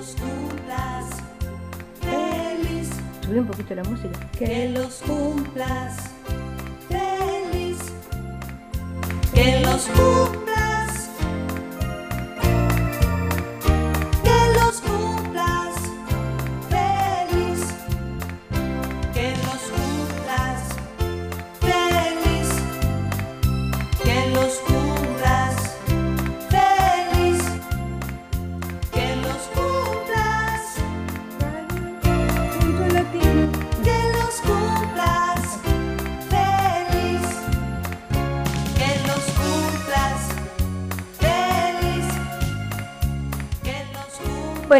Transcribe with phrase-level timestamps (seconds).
[0.00, 1.04] los cumplas
[2.00, 2.88] feliz.
[3.22, 4.18] Sube un poquito la música.
[4.38, 5.96] Que los cumplas
[6.88, 7.78] feliz.
[9.34, 10.29] Que los cumplas.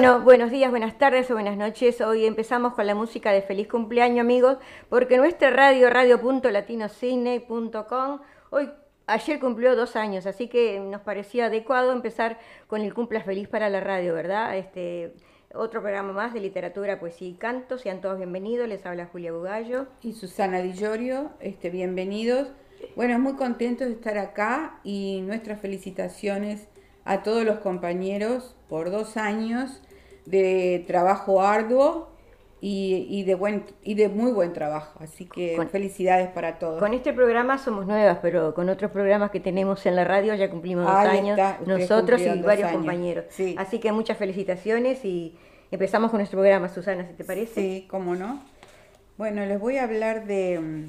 [0.00, 2.00] Bueno, buenos días, buenas tardes o buenas noches.
[2.00, 4.56] Hoy empezamos con la música de feliz cumpleaños, amigos,
[4.88, 8.70] porque nuestra radio, radio.latinocine.com, hoy,
[9.06, 13.68] ayer cumplió dos años, así que nos parecía adecuado empezar con el cumpla feliz para
[13.68, 14.56] la radio, ¿verdad?
[14.56, 15.12] Este,
[15.52, 17.76] otro programa más de literatura, poesía y canto.
[17.76, 18.66] Sean todos bienvenidos.
[18.68, 19.86] Les habla Julia Bugallo.
[20.00, 22.48] y Susana Di Llorio, este, bienvenidos.
[22.96, 26.68] Bueno, muy contentos de estar acá y nuestras felicitaciones
[27.04, 29.82] a todos los compañeros por dos años
[30.30, 32.08] de trabajo arduo
[32.60, 34.98] y, y de, buen, y de muy buen trabajo.
[35.02, 36.78] Así que Con- felicidades para todos.
[36.78, 40.50] Con este programa somos nuevas, pero con otros programas que tenemos en la radio ya
[40.50, 42.78] cumplimos dos años, está, nosotros y varios años.
[42.78, 43.24] compañeros.
[43.30, 43.54] Sí.
[43.58, 45.36] Así que muchas felicitaciones y
[45.70, 47.54] empezamos con nuestro programa, Susana, si te parece.
[47.60, 48.40] Sí, cómo no.
[49.16, 50.88] Bueno, les voy a hablar de,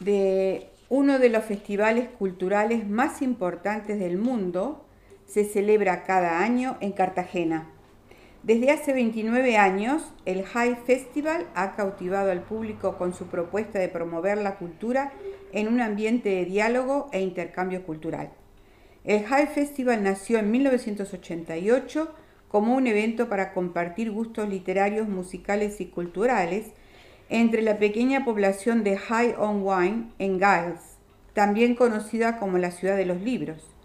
[0.00, 4.85] de uno de los festivales culturales más importantes del mundo.
[5.26, 7.68] Se celebra cada año en Cartagena.
[8.42, 13.88] Desde hace 29 años, el High Festival ha cautivado al público con su propuesta de
[13.88, 15.12] promover la cultura
[15.52, 18.30] en un ambiente de diálogo e intercambio cultural.
[19.02, 22.14] El High Festival nació en 1988
[22.48, 26.66] como un evento para compartir gustos literarios, musicales y culturales
[27.28, 30.98] entre la pequeña población de High on Wine en Giles,
[31.34, 33.75] también conocida como la ciudad de los libros.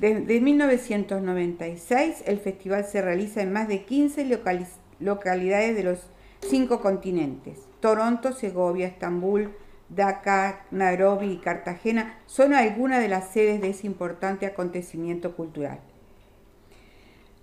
[0.00, 4.66] Desde 1996 el festival se realiza en más de 15 locali-
[5.00, 6.10] localidades de los
[6.40, 7.66] cinco continentes.
[7.80, 9.50] Toronto, Segovia, Estambul,
[9.88, 15.80] Dakar, Nairobi y Cartagena son algunas de las sedes de ese importante acontecimiento cultural.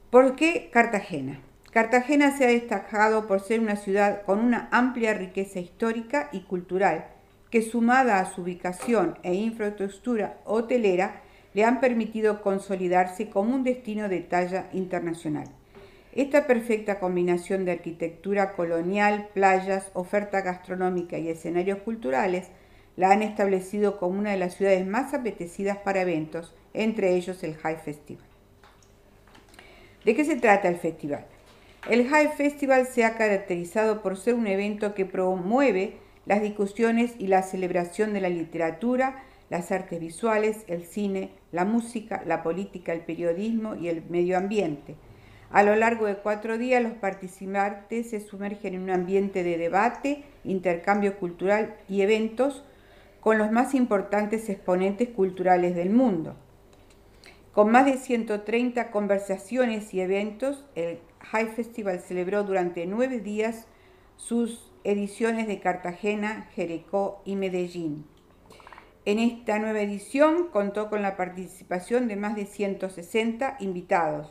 [0.09, 1.41] ¿Por qué Cartagena?
[1.71, 7.07] Cartagena se ha destacado por ser una ciudad con una amplia riqueza histórica y cultural,
[7.49, 11.21] que sumada a su ubicación e infraestructura hotelera,
[11.55, 15.47] le han permitido consolidarse como un destino de talla internacional.
[16.11, 22.47] Esta perfecta combinación de arquitectura colonial, playas, oferta gastronómica y escenarios culturales
[22.97, 27.55] la han establecido como una de las ciudades más apetecidas para eventos, entre ellos el
[27.55, 28.25] High Festival.
[30.03, 31.25] ¿De qué se trata el festival?
[31.89, 37.27] El High Festival se ha caracterizado por ser un evento que promueve las discusiones y
[37.27, 42.99] la celebración de la literatura, las artes visuales, el cine, la música, la política, el
[42.99, 44.95] periodismo y el medio ambiente.
[45.49, 50.25] A lo largo de cuatro días los participantes se sumergen en un ambiente de debate,
[50.43, 52.65] intercambio cultural y eventos
[53.21, 56.35] con los más importantes exponentes culturales del mundo.
[57.53, 63.65] Con más de 130 conversaciones y eventos, el High Festival celebró durante nueve días
[64.17, 68.05] sus ediciones de Cartagena, Jericó y Medellín.
[69.05, 74.27] En esta nueva edición contó con la participación de más de 160 invitados.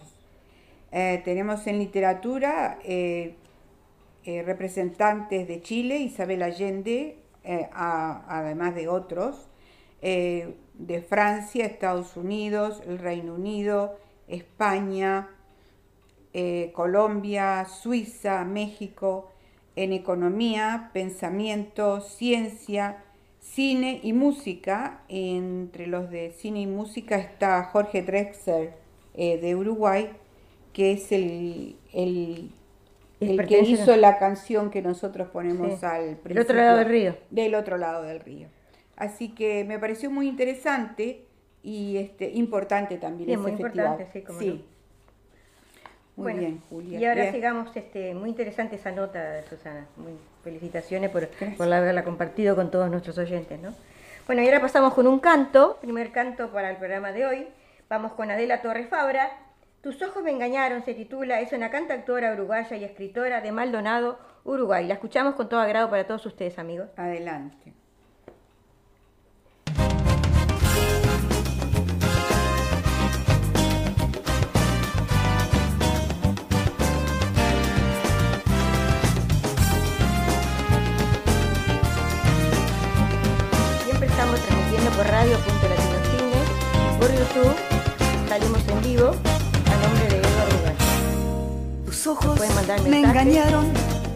[0.91, 3.37] Eh, tenemos en literatura eh,
[4.25, 9.49] eh, representantes de Chile, Isabel Allende, además de otros,
[10.01, 13.99] de Francia, Estados Unidos, el Reino Unido,
[14.29, 15.29] España,
[16.73, 19.31] Colombia, Suiza, México,
[19.77, 23.04] en economía, pensamiento, ciencia,
[23.45, 25.03] cine y música.
[25.09, 28.73] Entre los de cine y música está Jorge Drexler
[29.15, 30.11] eh, de Uruguay,
[30.73, 32.51] que es el, el,
[33.21, 35.87] el que hizo la canción que nosotros ponemos Sí.
[35.87, 37.13] al Del otro lado del principio.
[37.13, 37.21] río.
[37.31, 38.49] Del otro lado del río.
[38.97, 41.27] Así que me pareció muy interesante
[41.63, 43.71] y este importante también Sí, ese muy festival.
[43.77, 44.74] importante, sí, cómo no.
[46.17, 46.99] Muy Bueno, bien, Julia.
[47.01, 47.35] Y ahora Bien.
[47.35, 49.87] sigamos, este, muy interesante esa nota, Susana.
[49.97, 50.13] Muy
[50.45, 51.57] felicitaciones por, Gracias.
[51.57, 53.75] por haberla compartido con todos nuestros oyentes, ¿no?
[54.27, 57.49] Bueno, y ahora pasamos con un canto, primer canto para el programa de hoy.
[57.89, 59.31] Vamos con Adela Torres Fabra.
[59.83, 64.87] Tus ojos me engañaron, se titula, es una cantautora uruguaya y escritora de Maldonado, Uruguay.
[64.87, 66.89] La escuchamos con todo agrado para todos ustedes, amigos.
[66.97, 67.75] Adelante.
[85.25, 86.43] radio.latinocine
[86.93, 87.57] y por YouTube
[88.29, 91.85] salimos en vivo a nombre de Eduardo Gallo.
[91.87, 92.41] Tus ojos
[92.89, 93.67] me engañaron.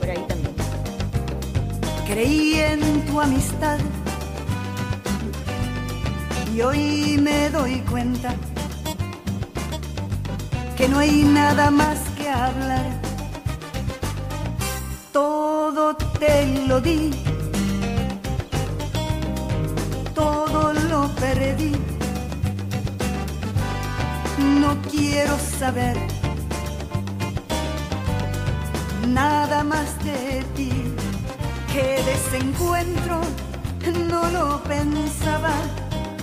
[0.00, 0.54] Por ahí también.
[2.06, 3.78] Creí en tu amistad
[6.54, 8.34] y hoy me doy cuenta
[10.76, 12.84] que no hay nada más que hablar.
[15.12, 17.10] Todo te lo di
[20.18, 21.72] todo lo perdí.
[24.60, 25.96] No quiero saber
[29.06, 30.72] nada más de ti.
[31.72, 33.20] Qué desencuentro,
[34.10, 35.54] no lo pensaba.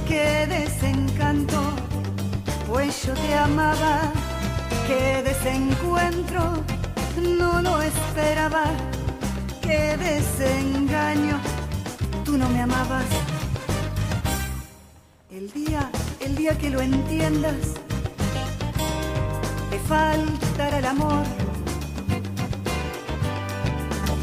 [0.07, 1.59] Qué desencanto,
[2.67, 4.11] pues yo te amaba.
[4.87, 6.41] Qué desencuentro,
[7.39, 8.65] no lo esperaba.
[9.61, 11.37] Qué desengaño,
[12.23, 13.24] tú no me amabas.
[16.25, 17.75] El día que lo entiendas,
[19.69, 21.23] te faltará el amor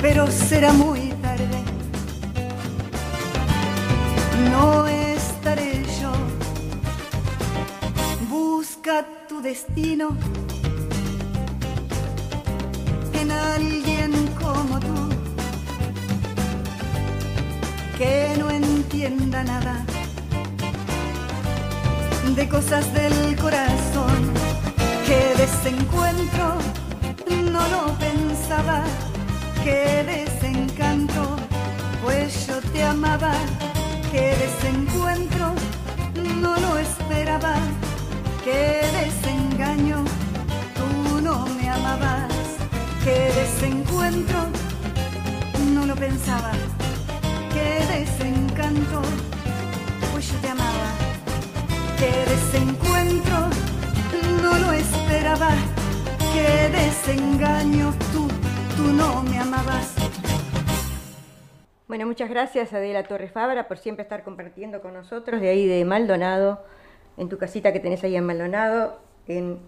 [0.02, 1.62] pero será muy tarde.
[4.50, 6.12] No estaré yo.
[8.28, 10.16] Busca tu destino
[13.12, 15.08] en alguien como tú,
[17.96, 19.91] que no entienda nada
[22.34, 24.32] de cosas del corazón,
[25.06, 26.56] que desencuentro
[27.50, 28.84] no lo pensaba
[29.62, 31.36] qué desencanto,
[32.02, 33.32] pues yo te amaba,
[34.10, 35.52] qué desencuentro,
[36.40, 37.56] no lo esperaba,
[38.44, 40.04] qué desengaño,
[40.74, 42.32] tú no me amabas,
[43.04, 44.46] qué desencuentro,
[45.74, 46.52] no lo pensaba,
[47.52, 49.02] qué desencanto,
[50.12, 50.91] pues yo te amaba,
[52.02, 53.36] qué desencuentro,
[54.42, 55.50] no lo esperaba,
[56.34, 58.26] qué desengaño, tú
[58.76, 59.94] tú no me amabas.
[61.86, 65.84] Bueno, muchas gracias Adela Torres Fabra por siempre estar compartiendo con nosotros de ahí de
[65.84, 66.64] Maldonado,
[67.16, 68.98] en tu casita que tenés ahí en Maldonado,
[69.28, 69.58] en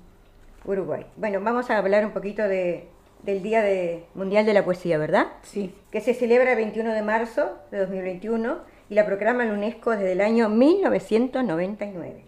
[0.64, 1.06] Uruguay.
[1.16, 2.88] Bueno, vamos a hablar un poquito de,
[3.22, 5.28] del Día de- Mundial de la Poesía, ¿verdad?
[5.42, 5.72] Sí.
[5.92, 10.12] Que se celebra el 21 de marzo de 2021 y la proclama la UNESCO desde
[10.12, 12.22] el año 1999.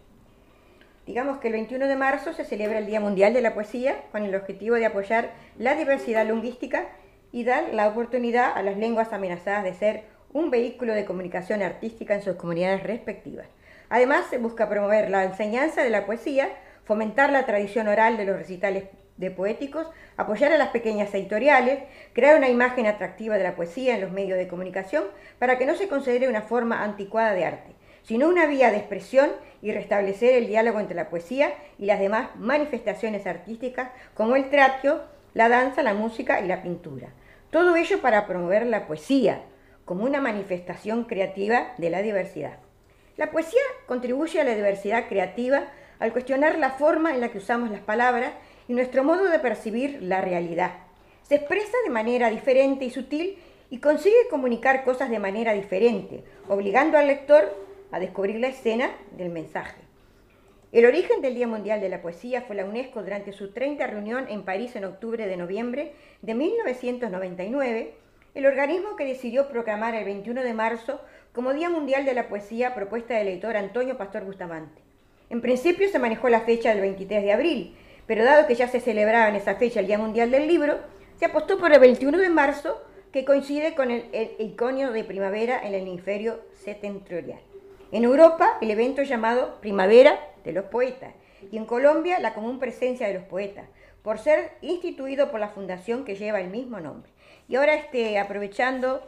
[1.07, 4.25] Digamos que el 21 de marzo se celebra el Día Mundial de la Poesía con
[4.25, 5.31] el objetivo de apoyar
[5.61, 6.89] la diversidad lingüística
[7.31, 12.17] y dar la oportunidad a las lenguas amenazadas de ser un vehículo de comunicación artística
[12.17, 13.47] en sus comunidades respectivas.
[13.89, 16.49] Además, se busca promover la enseñanza de la poesía,
[16.83, 18.87] fomentar la tradición oral de los recitales
[19.17, 19.87] de poéticos,
[20.17, 21.83] apoyar a las pequeñas editoriales,
[22.13, 25.05] crear una imagen atractiva de la poesía en los medios de comunicación
[25.39, 27.73] para que no se considere una forma anticuada de arte,
[28.03, 29.31] sino una vía de expresión
[29.63, 35.03] y restablecer el diálogo entre la poesía y las demás manifestaciones artísticas como el teatro,
[35.35, 37.09] la danza, la música y la pintura.
[37.51, 39.43] Todo ello para promover la poesía
[39.85, 42.59] como una manifestación creativa de la diversidad.
[43.17, 47.71] La poesía contribuye a la diversidad creativa al cuestionar la forma en la que usamos
[47.71, 48.33] las palabras
[48.69, 50.73] y nuestro modo de percibir la realidad.
[51.23, 53.39] Se expresa de manera diferente y sutil
[53.71, 57.53] y consigue comunicar cosas de manera diferente, obligando al lector
[57.91, 59.87] a descubrir la escena del mensaje.
[60.73, 64.27] El origen del Día Mundial de la Poesía fue la UNESCO durante su 30 reunión
[64.29, 67.95] en París en octubre de noviembre de 1999,
[68.35, 71.01] el organismo que decidió proclamar el 21 de marzo
[71.33, 74.83] como Día Mundial de la Poesía propuesta del editor Antonio Pastor Bustamante.
[75.31, 77.77] En principio se manejó la fecha del 23 de abril,
[78.07, 80.79] pero dado que ya se celebraba en esa fecha el Día Mundial del Libro,
[81.19, 82.83] se apostó por el 21 de marzo,
[83.13, 87.41] que coincide con el, el iconio de primavera en el hemisferio septentrional.
[87.93, 91.15] En Europa, el evento es llamado Primavera de los Poetas,
[91.51, 93.67] y en Colombia, la común presencia de los poetas,
[94.03, 97.11] por ser instituido por la fundación que lleva el mismo nombre.
[97.49, 99.03] Y ahora, este, aprovechando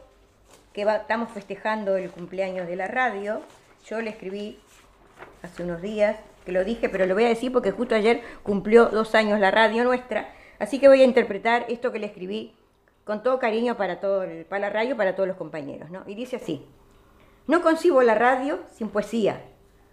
[0.73, 3.41] que estamos festejando el cumpleaños de la radio,
[3.85, 4.59] yo le escribí
[5.41, 8.85] hace unos días, que lo dije, pero lo voy a decir porque justo ayer cumplió
[8.87, 12.53] dos años la radio nuestra, así que voy a interpretar esto que le escribí
[13.03, 16.03] con todo cariño para, todo el- para la radio, para todos los compañeros, ¿no?
[16.07, 16.65] Y dice así,
[17.47, 19.41] no concibo la radio sin poesía,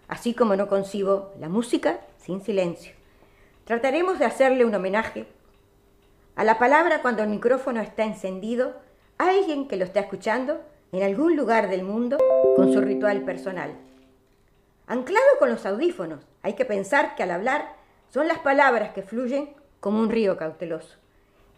[0.07, 2.93] así como no concibo la música sin silencio.
[3.65, 5.25] Trataremos de hacerle un homenaje
[6.35, 8.75] a la palabra cuando el micrófono está encendido,
[9.17, 10.61] a alguien que lo está escuchando
[10.91, 12.17] en algún lugar del mundo
[12.55, 13.71] con su ritual personal.
[14.87, 17.75] Anclado con los audífonos, hay que pensar que al hablar
[18.07, 20.97] son las palabras que fluyen como un río cauteloso.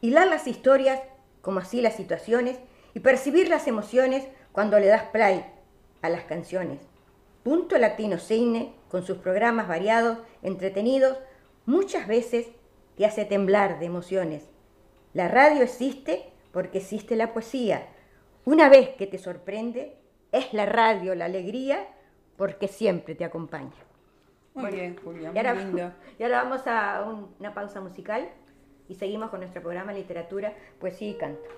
[0.01, 1.00] Hilar las historias
[1.41, 2.57] como así las situaciones
[2.95, 5.45] y percibir las emociones cuando le das play
[6.01, 6.79] a las canciones.
[7.43, 11.19] Punto Latino Cine, con sus programas variados, entretenidos,
[11.67, 12.48] muchas veces
[12.98, 14.50] te hace temblar de emociones.
[15.13, 17.89] La radio existe porque existe la poesía.
[18.43, 19.98] Una vez que te sorprende,
[20.31, 21.88] es la radio la alegría
[22.39, 23.69] porque siempre te acompaña.
[24.55, 25.91] Muy Bueno, bien, Julia, Y muy ahora, lindo.
[26.19, 28.29] y ahora vamos a un- una pausa musical
[28.88, 31.50] y seguimos con nuestro programa Literatura, Poesía y Canto.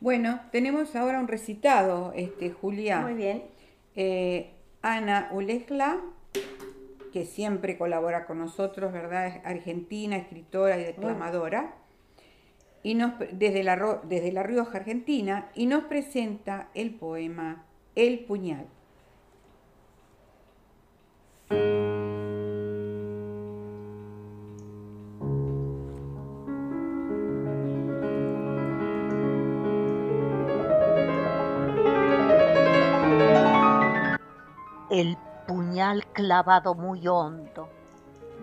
[0.00, 3.00] Bueno, tenemos ahora un recitado, este, Julia.
[3.00, 3.44] Muy bien.
[3.96, 6.00] Eh, Ana Ulesla,
[7.12, 9.26] que siempre colabora con nosotros, ¿verdad?
[9.26, 11.74] Es argentina, escritora y declamadora,
[12.82, 18.66] y nos, desde, la, desde La Rioja, Argentina, y nos presenta el poema El puñal.
[36.12, 37.68] Clavado muy hondo,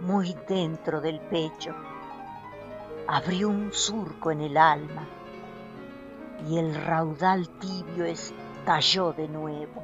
[0.01, 1.71] muy dentro del pecho,
[3.07, 5.05] abrió un surco en el alma
[6.47, 9.83] y el raudal tibio estalló de nuevo.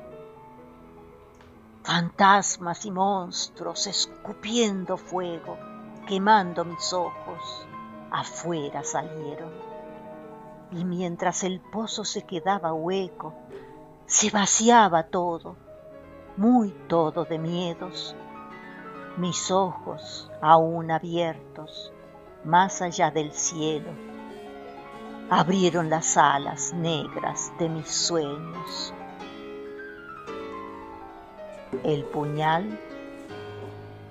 [1.84, 5.58] Fantasmas y monstruos escupiendo fuego,
[6.08, 7.68] quemando mis ojos,
[8.10, 9.52] afuera salieron.
[10.72, 13.36] Y mientras el pozo se quedaba hueco,
[14.08, 15.63] se vaciaba todo
[16.38, 18.16] muy todo de miedos,
[19.18, 21.92] mis ojos aún abiertos,
[22.44, 23.90] más allá del cielo,
[25.30, 28.94] abrieron las alas negras de mis sueños.
[31.84, 32.80] El puñal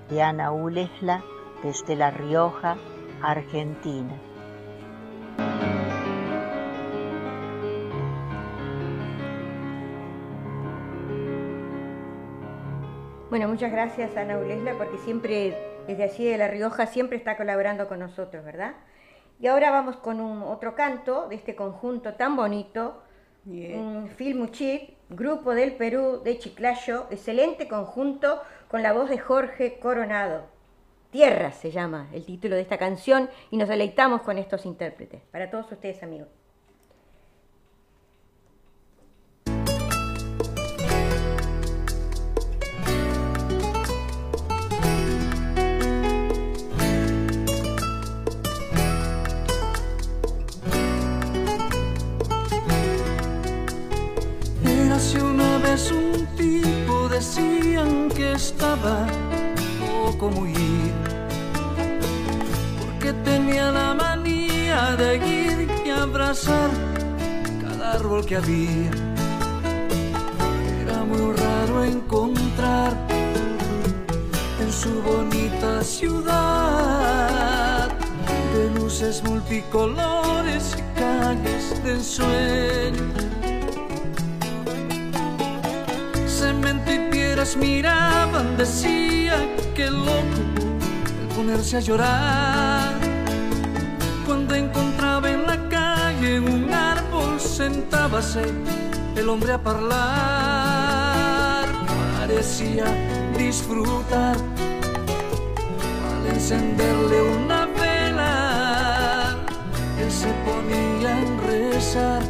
[0.09, 1.23] de Ana Ulesla
[1.63, 2.77] desde La Rioja,
[3.21, 4.13] Argentina.
[13.53, 15.55] Muchas gracias Ana Ulesla porque siempre,
[15.85, 18.73] desde allí de La Rioja, siempre está colaborando con nosotros, ¿verdad?
[19.39, 23.03] Y ahora vamos con un otro canto de este conjunto tan bonito,
[23.43, 23.79] Bien.
[23.79, 30.47] un Filmuchit, grupo del Perú de Chiclayo, excelente conjunto con la voz de Jorge Coronado.
[31.11, 35.21] Tierra se llama el título de esta canción y nos deleitamos con estos intérpretes.
[35.31, 36.42] Para todos ustedes, amigos.
[55.73, 59.07] Vez un tipo, decían que estaba
[59.81, 60.53] poco muy
[62.79, 66.69] porque tenía la manía de ir y abrazar
[67.63, 68.91] cada árbol que había.
[70.83, 72.93] Era muy raro encontrar
[74.59, 76.69] en su bonita ciudad
[78.53, 83.32] de luces multicolores y calles de ensueño.
[87.57, 90.39] Miraban, decían que loco
[91.21, 92.93] el ponerse a llorar.
[94.25, 98.43] Cuando encontraba en la calle un árbol, sentábase
[99.17, 99.85] el hombre a hablar.
[102.17, 102.85] Parecía
[103.37, 104.37] disfrutar
[106.11, 109.35] al encenderle una vela.
[109.99, 112.23] Él se ponía a rezar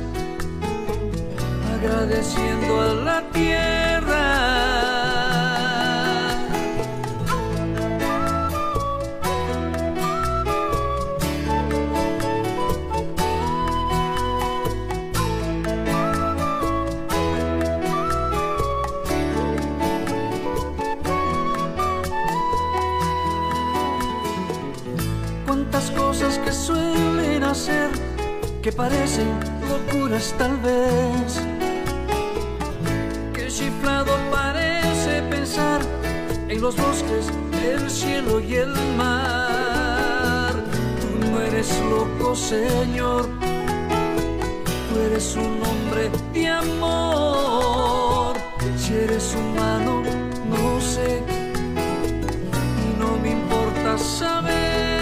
[1.75, 3.82] agradeciendo a la tierra.
[28.63, 29.27] Que parecen
[29.67, 31.41] locuras tal vez
[33.33, 35.81] que chiflado parece pensar
[36.47, 37.25] en los bosques,
[37.61, 40.53] el cielo y el mar.
[41.01, 43.27] Tú no eres loco, Señor,
[44.87, 48.37] tú eres un hombre de amor.
[48.77, 50.03] Si eres humano,
[50.49, 51.21] no sé,
[52.85, 54.92] y no me importa saber.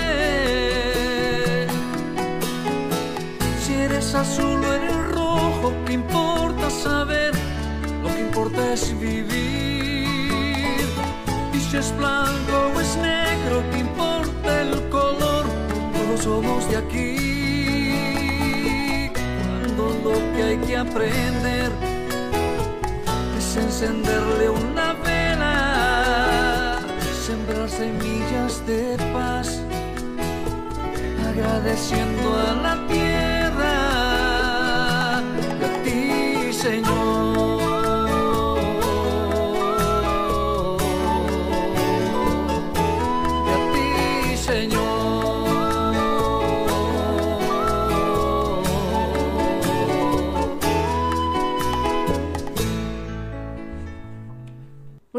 [4.21, 7.33] Azul o eres rojo, ¿qué importa saber?
[8.03, 10.85] Lo que importa es vivir.
[11.71, 15.45] Si es blanco o es negro, ¿qué importa el color?
[15.95, 17.15] Todos somos de aquí.
[19.15, 21.71] Cuando lo que hay que aprender
[23.39, 26.79] es encenderle una vela,
[27.25, 29.63] sembrar semillas de paz,
[31.27, 33.30] agradeciendo a la tierra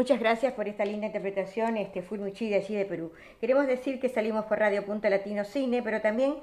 [0.03, 3.13] Muchas gracias por esta linda interpretación, este Fulmichi de allí de Perú.
[3.39, 6.35] Queremos decir que salimos por Radio Punta Latino Cine, pero también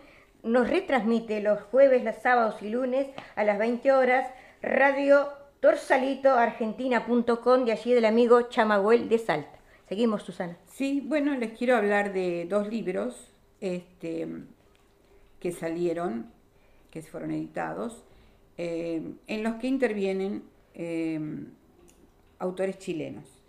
[0.43, 4.26] nos retransmite los jueves, los sábados y lunes a las 20 horas
[4.62, 5.29] Radio
[5.61, 9.59] Torsalito Argentina.com de allí del amigo Chamaguel de Salta.
[9.90, 10.57] Seguimos, Susana.
[10.64, 14.26] Sí, bueno, les quiero hablar de dos libros este,
[15.38, 16.33] que salieron,
[16.90, 18.07] que fueron editados,
[18.57, 21.21] eh, en los que intervienen eh,
[22.38, 23.39] autores chilenos.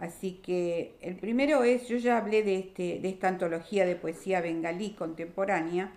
[0.00, 4.40] Así que el primero es, yo ya hablé de, este, de esta antología de poesía
[4.40, 5.92] bengalí contemporánea,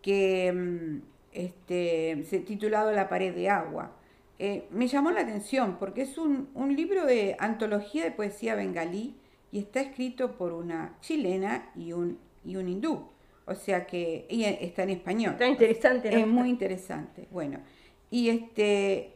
[0.00, 1.02] que mm,
[1.32, 3.92] este, se titulado La pared de agua.
[4.38, 9.16] Eh, me llamó la atención porque es un, un libro de antología de poesía bengalí
[9.52, 13.06] y está escrito por una chilena y un, y un hindú.
[13.44, 15.32] O sea que y está en español.
[15.32, 16.18] Está interesante, ¿no?
[16.18, 17.28] Es muy interesante.
[17.30, 17.60] Bueno,
[18.10, 19.11] y este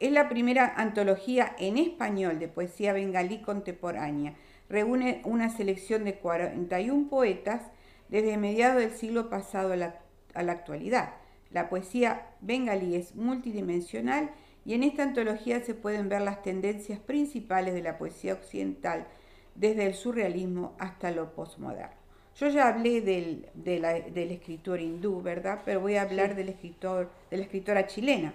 [0.00, 4.34] es la primera antología en español de poesía bengalí contemporánea.
[4.68, 7.62] Reúne una selección de 41 poetas
[8.08, 10.00] desde mediados del siglo pasado a la,
[10.34, 11.14] a la actualidad.
[11.50, 14.30] La poesía bengalí es multidimensional
[14.64, 19.06] y en esta antología se pueden ver las tendencias principales de la poesía occidental,
[19.54, 21.96] desde el surrealismo hasta lo postmoderno.
[22.36, 25.62] Yo ya hablé del, de la- del escritor hindú, ¿verdad?
[25.64, 28.34] Pero voy a hablar del escritor, de la escritora chilena.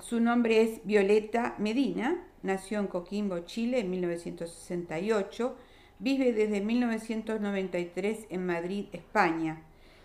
[0.00, 5.56] Su nombre es Violeta Medina, nació en Coquimbo, Chile, en 1968,
[5.98, 9.62] vive desde 1993 en Madrid, España.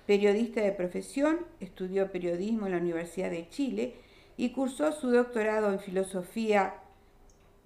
[0.07, 3.93] Periodista de profesión, estudió periodismo en la Universidad de Chile
[4.35, 6.73] y cursó su doctorado en filosofía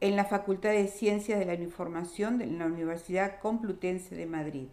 [0.02, 4.68] en la Facultad de Ciencias de la Información de la Universidad Complutense de Madrid.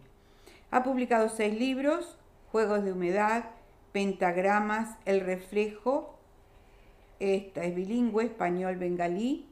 [0.71, 2.17] Ha publicado seis libros,
[2.51, 3.45] Juegos de Humedad,
[3.93, 6.12] Pentagramas, El Reflejo,
[7.19, 9.45] esta es bilingüe, español-bengalí.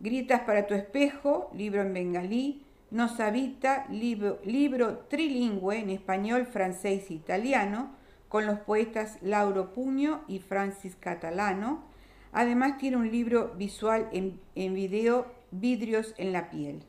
[0.00, 2.62] Gritas para tu espejo, libro en bengalí.
[2.90, 7.94] Nos habita, libro, libro trilingüe en español, francés e italiano,
[8.28, 11.84] con los poetas Lauro Puño y Francis Catalano.
[12.32, 16.82] Además tiene un libro visual en, en video, Vidrios en la piel,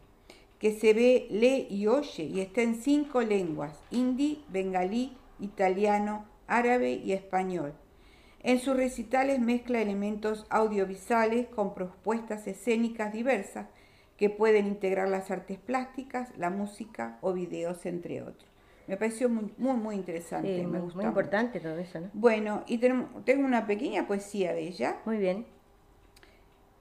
[0.60, 6.94] que se ve, lee y oye y está en cinco lenguas, hindi, bengalí, italiano, árabe
[6.94, 7.74] y español.
[8.44, 13.68] En sus recitales mezcla elementos audiovisuales con propuestas escénicas diversas
[14.18, 18.50] que pueden integrar las artes plásticas, la música o videos, entre otros.
[18.88, 20.56] Me pareció muy, muy, muy interesante.
[20.56, 21.20] Sí, me muy, gustó muy mucho.
[21.20, 22.10] importante todo eso, ¿no?
[22.14, 24.98] Bueno, y tengo una pequeña poesía de ella.
[25.06, 25.46] Muy bien.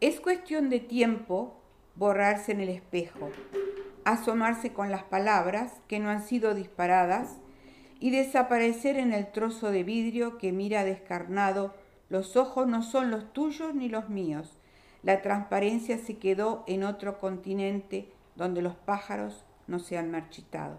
[0.00, 1.60] Es cuestión de tiempo
[1.94, 3.30] borrarse en el espejo,
[4.04, 7.36] asomarse con las palabras que no han sido disparadas
[8.00, 11.74] y desaparecer en el trozo de vidrio que mira descarnado.
[12.08, 14.58] Los ojos no son los tuyos ni los míos.
[15.02, 20.78] La transparencia se quedó en otro continente donde los pájaros no se han marchitado.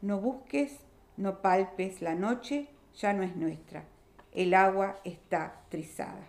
[0.00, 0.78] No busques,
[1.16, 3.84] no palpes la noche, ya no es nuestra.
[4.32, 6.26] El agua está trizada.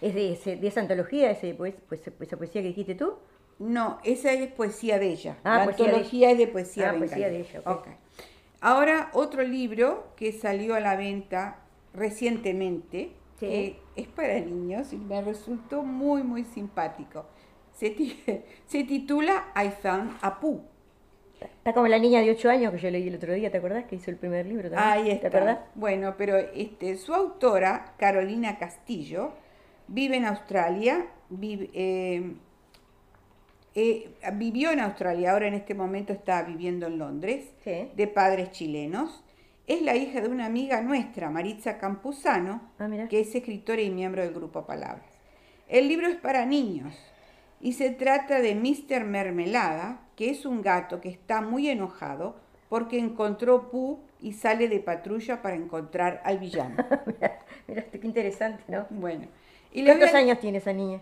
[0.00, 3.14] ¿Es de, ese- de esa antología, ese, pues, pues, esa poesía que dijiste tú?
[3.58, 5.36] No, esa es poesía de ella.
[5.44, 7.66] Ah, la poesía de antología es de poesía Ah, poesía de ella, ok.
[7.70, 7.88] Ok.
[8.66, 11.58] Ahora, otro libro que salió a la venta
[11.92, 13.46] recientemente, Sí.
[13.46, 17.26] que es para niños y me resultó muy, muy simpático.
[17.72, 18.22] Se, ti-
[18.66, 20.62] se titula I Found a Pooh.
[21.40, 23.84] Está como la niña de 8 años que yo leí el otro día, ¿te acordás?
[23.84, 24.88] Que hizo el primer libro también.
[24.88, 25.28] Ahí está.
[25.28, 25.58] ¿Te acordás?
[25.74, 29.32] Bueno, pero este, su autora, Carolina Castillo,
[29.88, 32.34] vive en Australia, vive, eh,
[33.74, 37.88] eh, vivió en Australia, ahora en este momento está viviendo en Londres, Sí.
[37.94, 39.22] de padres chilenos.
[39.66, 44.22] Es la hija de una amiga nuestra, Maritza Campuzano, Ah, que es escritora y miembro
[44.22, 45.06] del grupo Palabras.
[45.68, 46.94] El libro es para niños
[47.60, 49.04] y se trata de Mr.
[49.04, 52.36] Mermelada, que es un gato que está muy enojado
[52.68, 56.76] porque encontró Pooh y sale de patrulla para encontrar al villano.
[57.06, 58.86] mira, mira, qué interesante, ¿no?
[58.90, 59.26] Bueno,
[59.72, 61.00] y ¿Cuántos a- años tiene esa niña?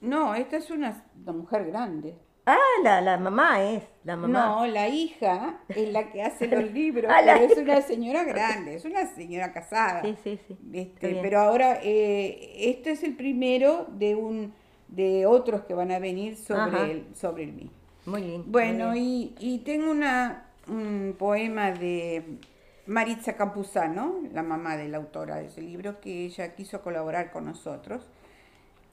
[0.00, 2.14] No, esta es una, una mujer grande.
[2.46, 4.46] Ah, la, la mamá es, la mamá.
[4.46, 8.74] No, la hija es la que hace los libros, Ah, pero es una señora grande,
[8.74, 10.02] es una señora casada.
[10.02, 10.56] Sí, sí, sí.
[10.72, 11.22] Este, bien.
[11.22, 14.54] pero ahora, eh, este es el primero de un
[14.88, 17.72] de otros que van a venir sobre el, sobre el mismo.
[18.06, 19.04] Muy muy Bueno, bien.
[19.04, 22.38] y, y tengo una, un poema de
[22.86, 27.44] Maritza Campuzano, la mamá de la autora de ese libro, que ella quiso colaborar con
[27.44, 28.08] nosotros.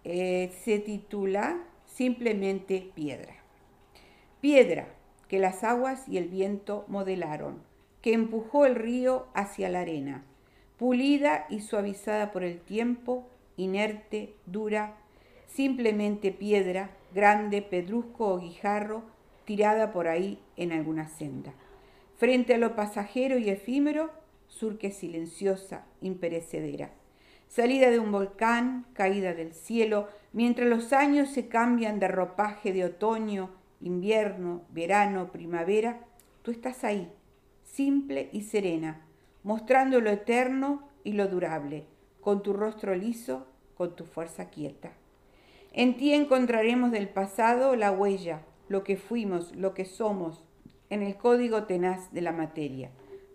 [0.09, 3.35] Eh, se titula Simplemente Piedra.
[4.39, 4.87] Piedra
[5.27, 7.61] que las aguas y el viento modelaron,
[8.01, 10.23] que empujó el río hacia la arena,
[10.77, 14.95] pulida y suavizada por el tiempo, inerte, dura,
[15.45, 19.03] simplemente piedra, grande, pedrusco o guijarro,
[19.43, 21.53] tirada por ahí en alguna senda.
[22.15, 24.11] Frente a lo pasajero y efímero,
[24.47, 26.91] surque silenciosa, imperecedera.
[27.47, 32.85] Salida de un volcán, caída del cielo, mientras los años se cambian de ropaje de
[32.85, 33.49] otoño,
[33.81, 36.05] invierno, verano, primavera,
[36.41, 37.11] tú estás ahí,
[37.63, 39.05] simple y serena,
[39.43, 41.85] mostrando lo eterno y lo durable,
[42.21, 44.91] con tu rostro liso, con tu fuerza quieta.
[45.71, 50.43] En ti encontraremos del pasado la huella, lo que fuimos, lo que somos,
[50.89, 52.91] en el código tenaz de la materia.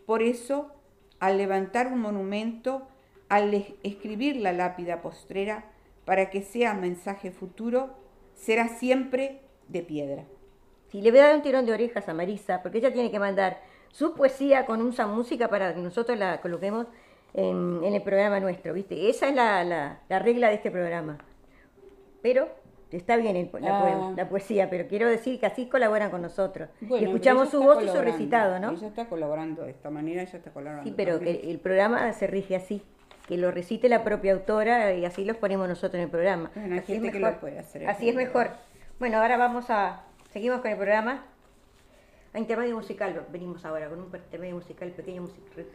[0.06, 0.72] Por eso,
[1.20, 2.88] al levantar un monumento,
[3.34, 5.64] al es- escribir la lápida postrera,
[6.04, 7.90] para que sea mensaje futuro,
[8.34, 10.24] será siempre de piedra.
[10.88, 13.18] Sí, le voy a dar un tirón de orejas a Marisa, porque ella tiene que
[13.18, 16.86] mandar su poesía con usa música para que nosotros la coloquemos
[17.34, 19.08] en, en el programa nuestro, ¿viste?
[19.08, 21.16] Esa es la, la- la regla de este programa.
[22.20, 22.48] Pero
[22.90, 24.12] está bien el la, Ah.
[24.16, 26.68] la poesía, pero quiero decir que así colaboran con nosotros.
[26.80, 28.72] Bueno, y escuchamos su voz y su recitado, ¿no?
[28.72, 30.88] Ella está colaborando de esta manera, ella está colaborando.
[30.90, 32.82] Sí, pero que el programa se rige así,
[33.26, 36.50] que lo recite la propia autora y así los ponemos nosotros en el programa.
[36.54, 37.20] Bueno, así es mejor.
[37.20, 38.50] lo puede hacer, Así es mejor.
[38.98, 41.24] Bueno, ahora vamos a seguimos con el programa.
[42.32, 45.66] A intermedio musical venimos ahora con un intermedio musical, pequeño musical.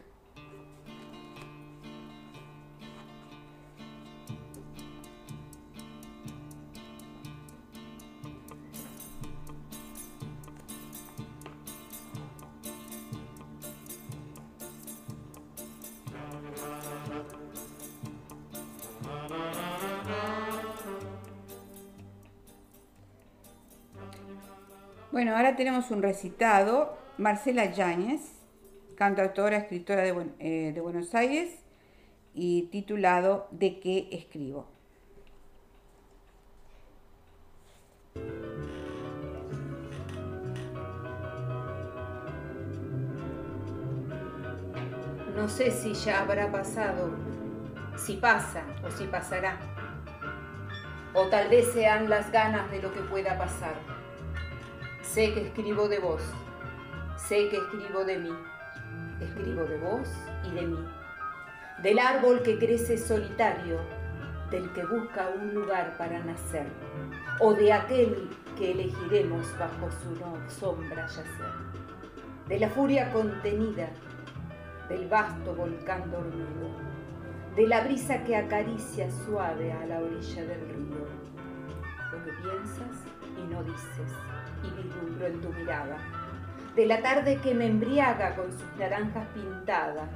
[25.17, 26.95] Bueno, ahora tenemos un recitado.
[27.17, 28.21] Marcela Yáñez,
[28.95, 31.57] cantautora, escritora de, eh, de Buenos Aires,
[32.35, 34.67] y titulado ¿De qué escribo?
[45.35, 47.09] No sé si ya habrá pasado,
[47.97, 49.57] si pasa o si pasará.
[51.15, 53.96] O tal vez sean las ganas de lo que pueda pasar.
[55.07, 56.21] Sé que escribo de vos,
[57.15, 58.33] sé que escribo de mí.
[59.21, 60.09] Escribo de vos
[60.45, 60.85] y de mí.
[61.81, 63.79] Del árbol que crece solitario,
[64.51, 66.67] del que busca un lugar para nacer,
[67.39, 71.53] o de aquel que elegiremos bajo su sombra yacer.
[72.47, 73.89] De la furia contenida,
[74.89, 76.69] del vasto volcán dormido,
[77.55, 81.07] de la brisa que acaricia suave a la orilla del río.
[82.11, 83.03] Lo que piensas
[83.37, 84.11] y no dices,
[84.63, 85.97] y vislumbro en tu mirada,
[86.75, 90.09] de la tarde que me embriaga con sus naranjas pintadas,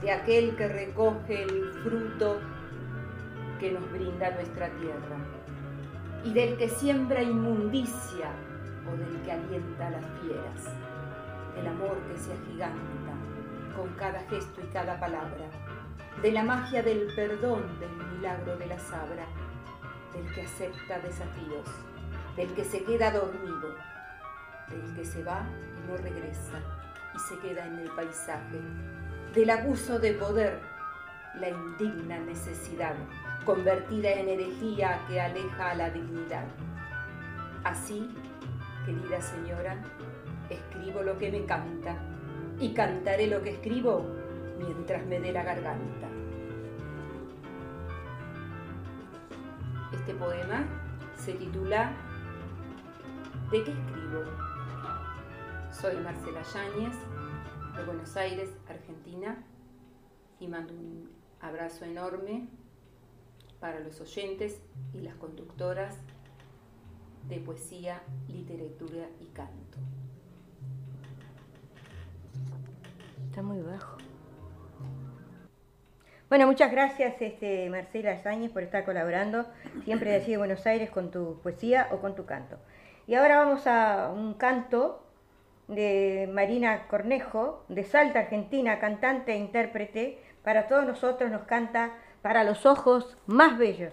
[0.00, 2.40] de aquel que recoge el fruto
[3.60, 5.16] que nos brinda nuestra tierra,
[6.24, 8.30] y del que siembra inmundicia
[8.90, 10.74] o del que alienta a las fieras,
[11.54, 13.12] del amor que se agiganta
[13.76, 15.48] con cada gesto y cada palabra,
[16.22, 19.26] de la magia del perdón, del milagro de la sabra,
[20.14, 21.68] del que acepta desafíos,
[22.36, 23.74] del que se queda dormido,
[24.68, 25.46] del que se va
[25.78, 26.60] y no regresa
[27.14, 28.60] y se queda en el paisaje,
[29.34, 30.60] del abuso de poder,
[31.40, 32.94] la indigna necesidad,
[33.44, 36.46] convertida en herejía que aleja a la dignidad.
[37.64, 38.14] Así,
[38.86, 39.76] querida señora,
[40.48, 41.96] escribo lo que me canta
[42.60, 44.06] y cantaré lo que escribo
[44.58, 46.08] mientras me dé la garganta.
[49.92, 50.64] Este poema
[51.16, 51.92] se titula
[53.50, 54.24] ¿De qué escribo?
[55.70, 56.96] Soy Marcela Yáñez,
[57.76, 59.44] de Buenos Aires, Argentina,
[60.40, 62.48] y mando un abrazo enorme
[63.60, 64.60] para los oyentes
[64.92, 65.98] y las conductoras
[67.28, 69.78] de poesía, literatura y canto.
[73.28, 73.98] Está muy bajo.
[76.30, 79.46] Bueno, muchas gracias este, Marcela Sáñez por estar colaborando
[79.84, 82.58] siempre de de Buenos Aires con tu poesía o con tu canto.
[83.06, 85.04] Y ahora vamos a un canto
[85.68, 90.18] de Marina Cornejo, de Salta, Argentina, cantante e intérprete.
[90.42, 93.92] Para todos nosotros nos canta Para los ojos más bellos.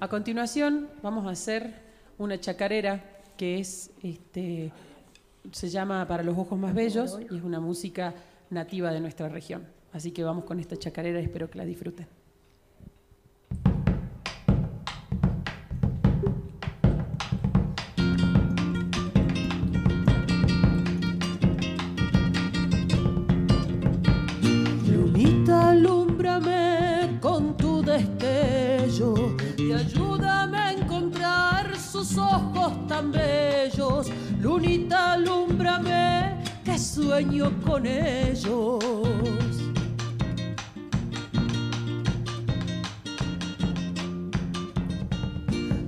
[0.00, 1.74] A continuación vamos a hacer
[2.18, 3.04] una chacarera
[3.36, 4.72] que es, este,
[5.52, 8.14] se llama Para los ojos más bellos y es una música
[8.50, 9.68] nativa de nuestra región.
[9.92, 12.08] Así que vamos con esta chacarera espero que la disfruten.
[33.02, 34.10] Tan bellos.
[34.40, 38.78] Lunita, alúmbrame que sueño con ellos.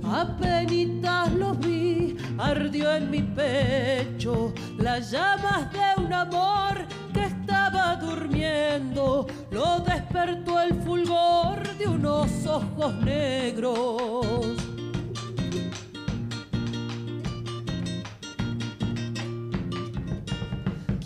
[0.03, 9.27] Apenitas los vi, ardió en mi pecho las llamas de un amor que estaba durmiendo.
[9.51, 14.74] Lo despertó el fulgor de unos ojos negros.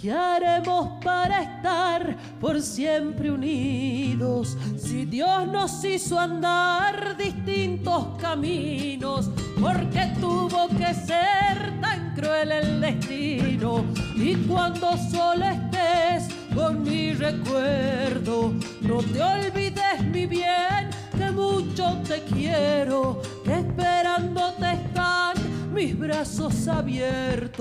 [0.02, 4.58] ¿Qué haremos para estar por siempre unidos?
[4.78, 13.84] Si Dios nos hizo andar distintos caminos, porque tuvo que ser tan cruel el destino.
[14.16, 22.24] Y cuando solo estés con mi recuerdo, no te olvides mi bien, que mucho te
[22.24, 25.36] quiero, que esperándote están
[25.74, 27.60] mis brazos abiertos.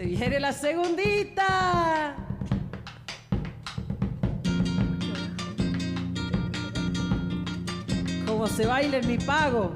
[0.00, 2.16] Se viene la segundita.
[8.26, 9.74] Como se baila en mi pago.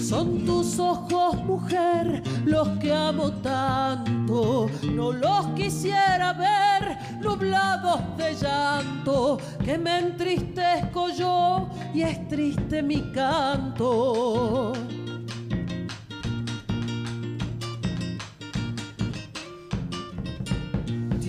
[0.00, 4.70] Son tus ojos, mujer, los que amo tanto.
[4.94, 13.10] No los quisiera ver nublados de llanto, que me entristezco yo y es triste mi
[13.10, 14.72] canto.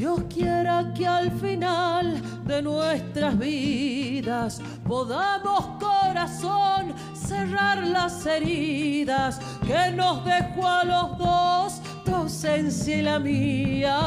[0.10, 10.26] Dios quiera que al final de nuestras vidas podamos corazón cerrar las heridas que nos
[10.26, 14.00] dejó a los dos tu ausencia y la mía.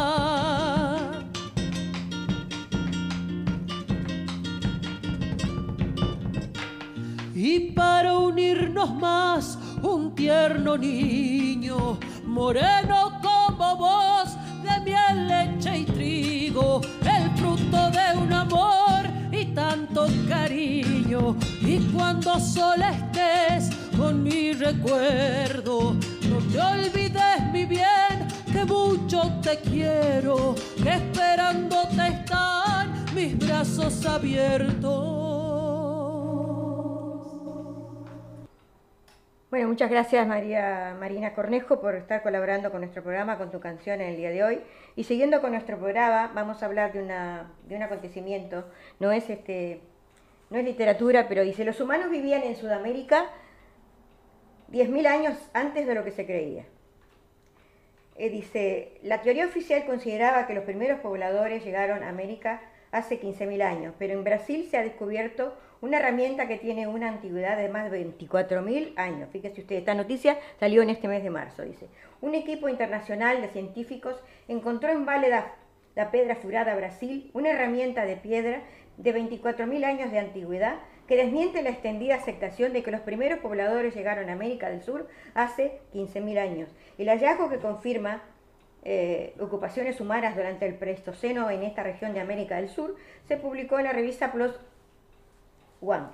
[7.33, 14.12] Y para unirnos más, un tierno niño, moreno como vos,
[15.15, 21.37] leche y trigo, el fruto de un amor y tanto cariño.
[21.61, 25.95] Y cuando sola estés con mi recuerdo,
[26.29, 35.42] no te olvides mi bien, que mucho te quiero, que esperándote están mis brazos abiertos.
[39.53, 44.01] Bueno, muchas gracias María Marina Cornejo por estar colaborando con nuestro programa, con tu canción
[44.01, 44.61] en el día de hoy.
[44.97, 48.65] Y siguiendo con nuestro programa, vamos a hablar de, una, de un acontecimiento.
[48.99, 49.83] No es, este,
[50.49, 53.27] no es literatura, pero dice, los humanos vivían en Sudamérica
[54.71, 56.65] 10.000 años antes de lo que se creía.
[58.17, 63.63] Eh, dice, la teoría oficial consideraba que los primeros pobladores llegaron a América hace 15.000
[63.63, 67.91] años, pero en Brasil se ha descubierto una herramienta que tiene una antigüedad de más
[67.91, 69.29] de 24.000 años.
[69.33, 71.89] Fíjese usted, esta noticia salió en este mes de marzo, dice.
[72.21, 75.55] Un equipo internacional de científicos encontró en Valle da,
[75.97, 78.63] da Pedra Furada, Brasil, una herramienta de piedra
[78.99, 80.77] de 24.000 años de antigüedad
[81.13, 85.09] que desmiente la extendida aceptación de que los primeros pobladores llegaron a América del Sur
[85.35, 86.71] hace 15.000 años.
[86.97, 88.23] El hallazgo que confirma
[88.83, 92.97] eh, ocupaciones humanas durante el Pleistoceno en esta región de América del Sur,
[93.29, 94.59] se publicó en la revista Plus
[95.83, 96.07] One,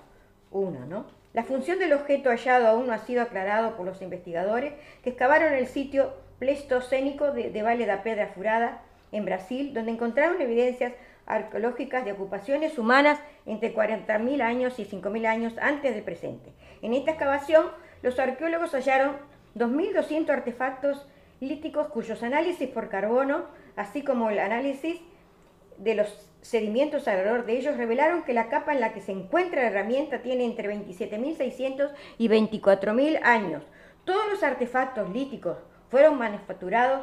[0.51, 1.07] 1, ¿no?
[1.33, 4.73] La función del objeto hallado aún no ha sido aclarado por los investigadores
[5.05, 8.83] que excavaron el sitio pleistocénico de, de Valle da Pedra Furada,
[9.13, 10.93] en Brasil, donde encontraron evidencias
[11.29, 16.53] arqueológicas de ocupaciones humanas entre 40.000 años y 5.000 años antes del presente.
[16.83, 17.67] En esta excavación,
[18.03, 19.17] los arqueólogos hallaron
[19.55, 21.07] 2.200 artefactos
[21.41, 23.45] líticos cuyos análisis por carbono,
[23.77, 25.01] así como el análisis
[25.77, 29.63] de los sedimentos alrededor de ellos, revelaron que la capa en la que se encuentra
[29.63, 33.63] la herramienta tiene entre 27.600 y 24.000 años.
[34.05, 35.59] Todos los artefactos líticos
[35.91, 37.03] fueron manufacturados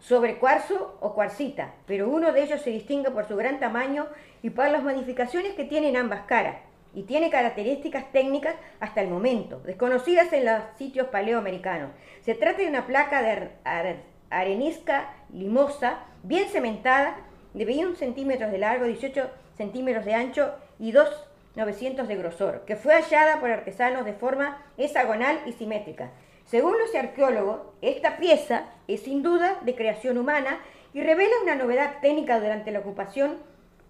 [0.00, 4.06] sobre cuarzo o cuarcita, pero uno de ellos se distingue por su gran tamaño
[4.42, 6.56] y por las modificaciones que tienen ambas caras,
[6.94, 11.90] y tiene características técnicas hasta el momento, desconocidas en los sitios paleoamericanos.
[12.22, 13.96] Se trata de una placa de ar- ar-
[14.30, 17.16] arenisca limosa, bien cementada,
[17.54, 22.94] de 21 centímetros de largo, 18 centímetros de ancho y 2,900 de grosor, que fue
[22.94, 26.10] hallada por artesanos de forma hexagonal y simétrica.
[26.48, 30.60] Según los arqueólogos, esta pieza es sin duda de creación humana
[30.94, 33.36] y revela una novedad técnica durante la ocupación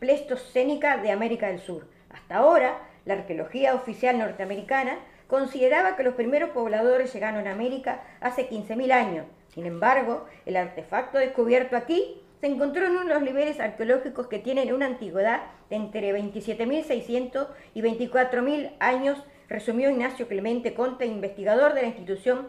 [0.00, 1.86] pleistocénica de América del Sur.
[2.10, 8.50] Hasta ahora, la arqueología oficial norteamericana consideraba que los primeros pobladores llegaron a América hace
[8.50, 9.26] 15.000 años.
[9.54, 14.40] Sin embargo, el artefacto descubierto aquí se encontró en uno de los niveles arqueológicos que
[14.40, 21.82] tienen una antigüedad de entre 27.600 y 24.000 años, resumió Ignacio Clemente Conte, investigador de
[21.82, 22.48] la institución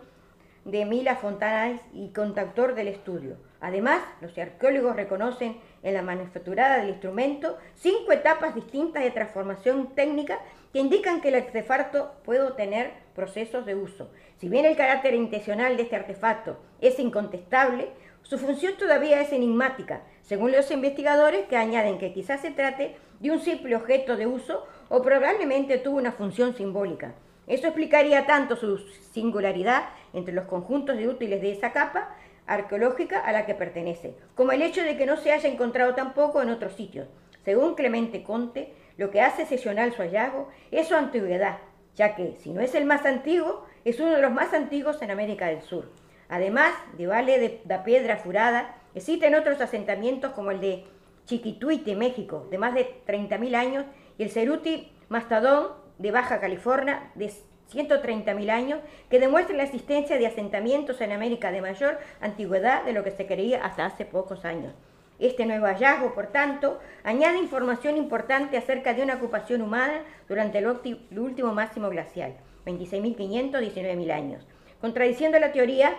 [0.65, 3.37] de Mila Fontanais y contactor del estudio.
[3.61, 10.39] Además, los arqueólogos reconocen en la manufacturada del instrumento cinco etapas distintas de transformación técnica
[10.71, 14.11] que indican que el artefacto puede tener procesos de uso.
[14.37, 17.89] Si bien el carácter intencional de este artefacto es incontestable,
[18.21, 23.31] su función todavía es enigmática, según los investigadores que añaden que quizás se trate de
[23.31, 27.13] un simple objeto de uso o probablemente tuvo una función simbólica.
[27.47, 28.77] Eso explicaría tanto su
[29.11, 34.51] singularidad entre los conjuntos de útiles de esa capa arqueológica a la que pertenece, como
[34.51, 37.07] el hecho de que no se haya encontrado tampoco en otros sitios.
[37.45, 41.59] Según Clemente Conte, lo que hace excepcional su hallazgo es su antigüedad,
[41.95, 45.11] ya que, si no es el más antiguo, es uno de los más antiguos en
[45.11, 45.91] América del Sur.
[46.27, 50.85] Además de Valle de la Piedra Furada, existen otros asentamientos como el de
[51.25, 53.85] Chiquituite, México, de más de 30.000 años,
[54.19, 57.31] y el Ceruti Mastadón de Baja California, de
[57.73, 58.79] 130.000 años,
[59.09, 63.25] que demuestran la existencia de asentamientos en América de mayor antigüedad de lo que se
[63.25, 64.73] creía hasta hace pocos años.
[65.19, 70.67] Este nuevo hallazgo, por tanto, añade información importante acerca de una ocupación humana durante el
[70.67, 74.47] último máximo glacial, 26.500, 19.000 años,
[74.81, 75.95] contradiciendo la teoría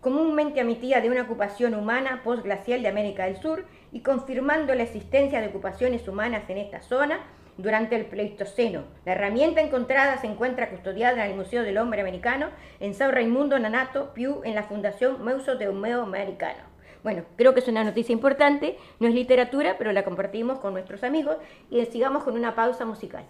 [0.00, 5.40] comúnmente admitida de una ocupación humana postglacial de América del Sur y confirmando la existencia
[5.40, 7.20] de ocupaciones humanas en esta zona
[7.56, 8.84] durante el Pleistoceno.
[9.04, 12.48] La herramienta encontrada se encuentra custodiada en el Museo del Hombre Americano
[12.80, 16.72] en San Raimundo Nanato, Piu, en la Fundación Museo de Humeo Americano.
[17.02, 21.02] Bueno, creo que es una noticia importante, no es literatura, pero la compartimos con nuestros
[21.02, 21.36] amigos
[21.68, 23.24] y sigamos con una pausa musical.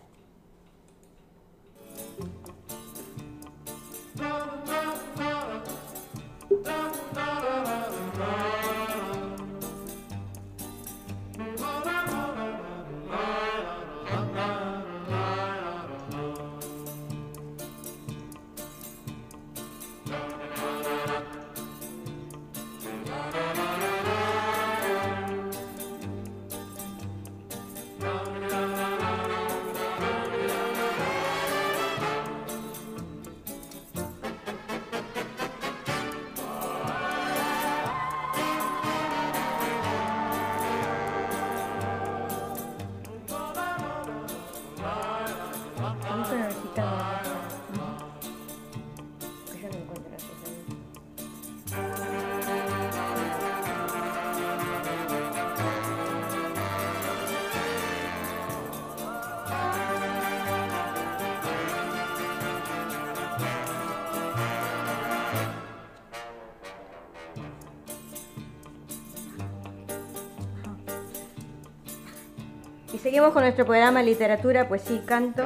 [73.13, 75.43] Seguimos con nuestro programa Literatura, Poesía y Canto.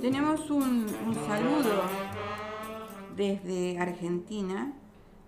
[0.00, 1.80] Tenemos un, un saludo
[3.14, 4.72] desde Argentina,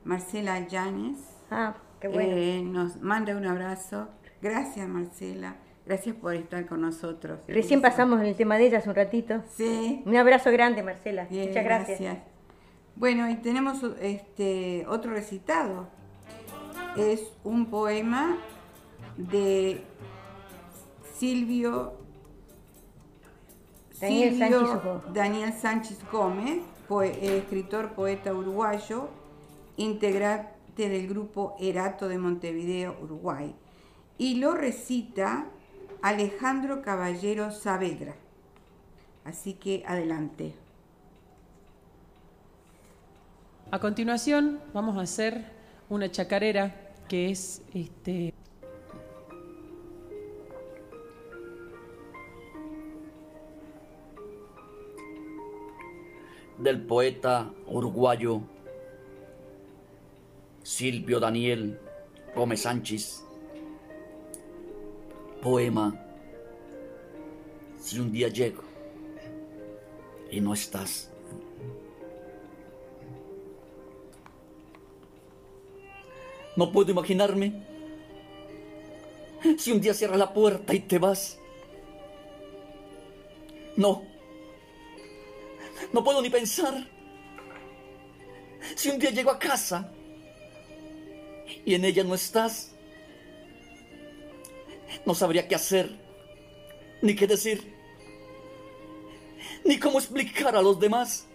[0.02, 1.20] Marcela Llanes.
[1.48, 2.32] Ah, qué bueno.
[2.34, 4.08] Eh, nos manda un abrazo.
[4.42, 5.54] Gracias, Marcela.
[5.86, 7.38] Gracias por estar con nosotros.
[7.46, 9.44] Recién pasamos el tema de ella hace un ratito.
[9.54, 10.02] Sí.
[10.06, 11.28] Un abrazo grande, Marcela.
[11.30, 12.18] Muchas gracias.
[12.96, 15.86] Bueno, y tenemos este otro recitado.
[16.96, 18.38] Es un poema
[19.16, 19.84] de
[21.18, 21.92] Silvio
[24.00, 25.14] Daniel Silvio Sánchez Gómez.
[25.14, 29.08] Daniel Sánchez Gómez, poe- eh, escritor, poeta uruguayo,
[29.76, 33.54] integrante del grupo Erato de Montevideo, Uruguay.
[34.18, 35.46] Y lo recita
[36.02, 38.14] Alejandro Caballero Saavedra.
[39.24, 40.54] Así que adelante.
[43.70, 45.44] A continuación vamos a hacer
[45.90, 46.74] una chacarera
[47.08, 48.32] que es este
[56.68, 58.42] del poeta uruguayo
[60.62, 61.80] Silvio Daniel
[62.34, 63.24] Gómez Sánchez.
[65.40, 65.98] Poema.
[67.80, 68.62] Si un día llego
[70.30, 71.10] y no estás.
[76.54, 77.64] No puedo imaginarme
[79.56, 81.38] si un día cierras la puerta y te vas.
[83.74, 84.07] No.
[85.92, 86.86] No puedo ni pensar.
[88.74, 89.90] Si un día llego a casa
[91.64, 92.74] y en ella no estás,
[95.06, 95.90] no sabría qué hacer,
[97.02, 97.74] ni qué decir,
[99.64, 101.26] ni cómo explicar a los demás.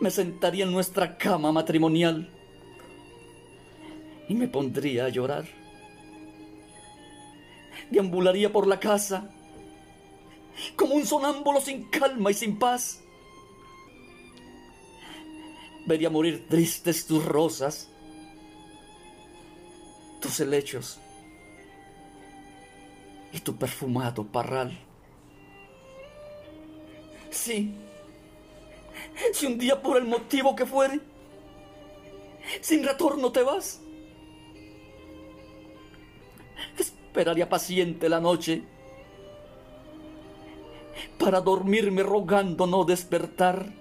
[0.00, 2.30] Me sentaría en nuestra cama matrimonial
[4.28, 5.44] y me pondría a llorar.
[7.90, 9.30] Deambularía por la casa
[10.76, 13.02] como un sonámbulo sin calma y sin paz.
[15.86, 17.90] Vería morir tristes tus rosas,
[20.20, 21.00] tus helechos
[23.32, 24.78] y tu perfumado parral.
[27.30, 27.74] Sí,
[29.32, 31.00] si un día por el motivo que fuere,
[32.60, 33.80] sin retorno te vas,
[36.78, 38.62] esperaría paciente la noche
[41.22, 43.72] para dormirme rogando no despertar.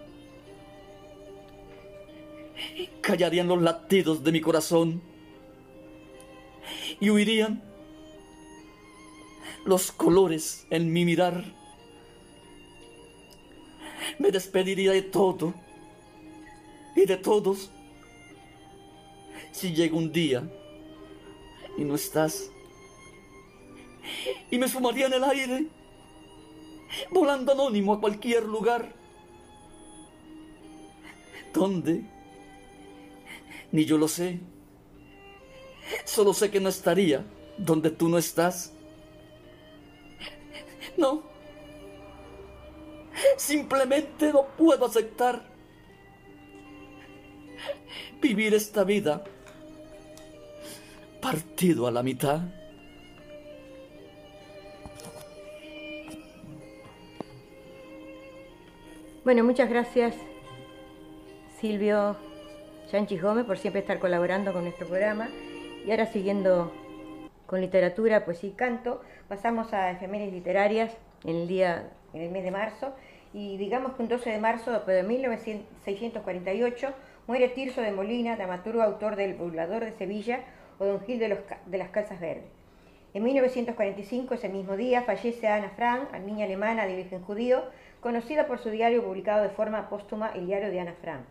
[3.02, 5.02] Callarían los latidos de mi corazón
[7.00, 7.64] y huirían
[9.66, 11.44] los colores en mi mirar.
[14.20, 15.56] Me despediría de todo
[16.96, 17.72] y de todos
[19.52, 20.48] si llega un día
[21.76, 22.52] y no estás.
[24.52, 25.81] Y me sumaría en el aire
[27.10, 28.94] volando anónimo a cualquier lugar.
[31.54, 32.06] ¿Dónde?
[33.72, 34.40] Ni yo lo sé.
[36.06, 37.26] Solo sé que no estaría
[37.58, 38.74] donde tú no estás.
[40.98, 41.24] No.
[43.38, 45.52] Simplemente no puedo aceptar
[48.22, 49.24] vivir esta vida
[51.22, 52.42] partido a la mitad.
[59.24, 60.16] Bueno, muchas gracias
[61.60, 62.16] Silvio
[62.88, 65.30] Sánchez Gómez por siempre estar colaborando con nuestro programa.
[65.86, 66.72] Y ahora siguiendo
[67.46, 72.44] con literatura, poesía y canto, pasamos a efemérides literarias en el día, en el mes
[72.44, 72.96] de marzo.
[73.32, 76.88] Y digamos que un 12 de marzo de 1648
[77.28, 80.40] muere Tirso de Molina, dramaturgo autor del Burlador de Sevilla
[80.80, 82.50] o Don Gil de, los, de las Calzas Verdes.
[83.14, 87.62] En 1945, ese mismo día, fallece Ana Frank, niña alemana de origen judío,
[88.02, 91.22] conocida por su diario publicado de forma póstuma, el diario de Ana Frank.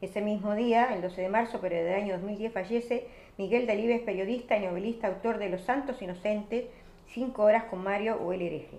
[0.00, 3.06] Ese mismo día, el 12 de marzo, pero del año 2010, fallece
[3.38, 6.64] Miguel Delibes, periodista y novelista, autor de Los Santos Inocentes,
[7.08, 8.78] Cinco Horas con Mario o El Hereje.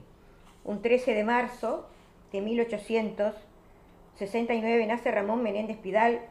[0.63, 1.87] Un 13 de marzo
[2.31, 6.21] de 1869 nace Ramón Menéndez Pidal,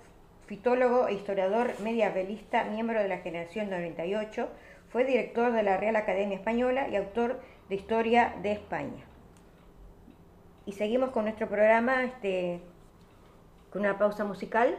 [0.46, 4.48] fitólogo e historiador mediavelista, miembro de la generación 98,
[4.90, 9.04] fue director de la Real Academia Española y autor de Historia de España.
[10.66, 12.60] Y seguimos con nuestro programa este,
[13.70, 14.78] con una pausa musical.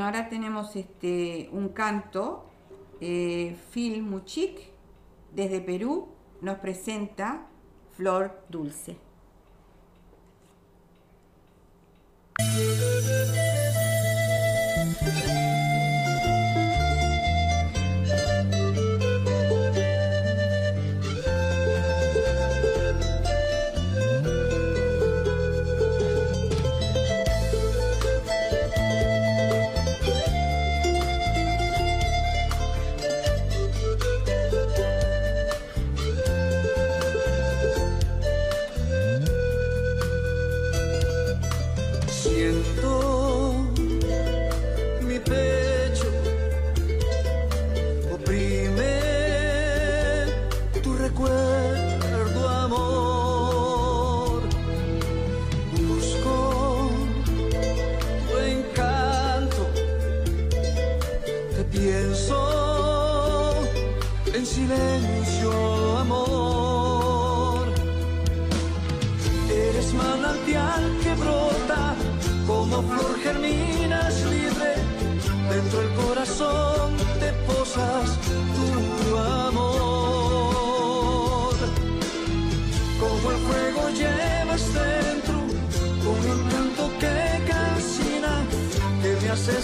[0.00, 2.46] Ahora tenemos este, un canto.
[3.00, 4.58] Eh, Phil Muchik,
[5.32, 6.08] desde Perú,
[6.40, 7.46] nos presenta
[7.96, 9.09] Flor Dulce.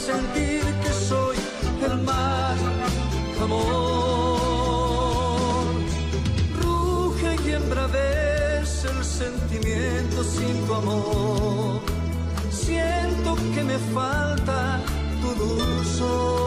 [0.07, 1.37] Sentir que soy
[1.85, 2.57] el mar,
[3.43, 4.87] amor.
[6.63, 11.81] Ruge y embravece el sentimiento sin tu amor.
[12.51, 14.81] Siento que me falta
[15.21, 16.46] tu dulzor.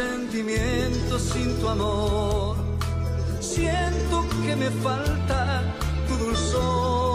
[0.00, 2.56] Sentimiento sin tu amor.
[3.40, 5.62] Siento que me falta
[6.06, 7.09] tu dulzor.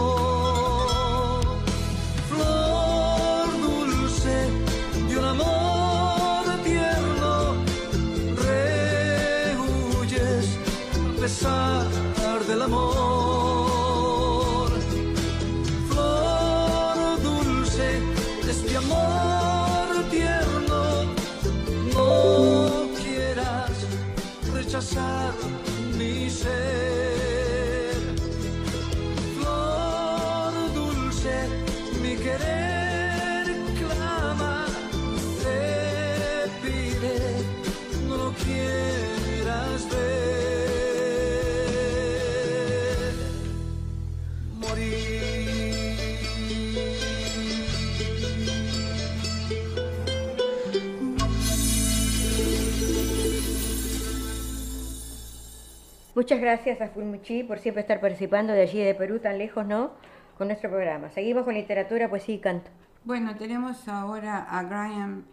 [56.16, 59.90] Muchas gracias a Fulmuchi por siempre estar participando de allí de Perú, tan lejos, ¿no?
[60.38, 61.10] Con nuestro programa.
[61.10, 62.70] Seguimos con literatura, poesía y canto.
[63.04, 65.26] Bueno, tenemos ahora a Graham,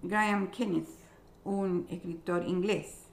[0.00, 0.86] Graham Kenneth,
[1.42, 3.08] un escritor inglés.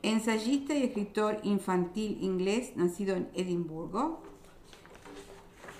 [0.00, 4.22] Ensayista y escritor infantil inglés, nacido en Edimburgo.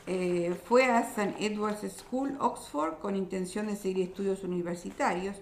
[0.07, 1.34] Eh, fue a St.
[1.40, 5.40] Edward's School, Oxford, con intención de seguir estudios universitarios,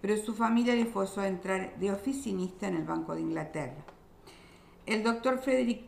[0.00, 3.83] pero su familia le forzó a entrar de oficinista en el Banco de Inglaterra.
[4.86, 5.84] El doctor Frederick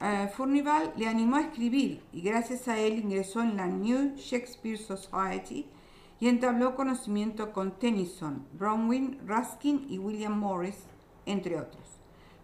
[0.00, 4.76] eh, Furnival le animó a escribir y gracias a él ingresó en la New Shakespeare
[4.76, 5.68] Society
[6.18, 10.78] y entabló conocimiento con Tennyson, Bronwyn, Ruskin y William Morris,
[11.26, 11.84] entre otros.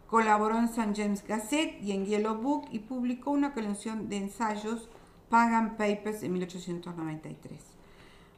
[0.07, 0.93] Colaboró en St.
[0.95, 4.89] James Gazette y en Yellow Book y publicó una colección de ensayos,
[5.29, 7.59] Pagan Papers, en 1893.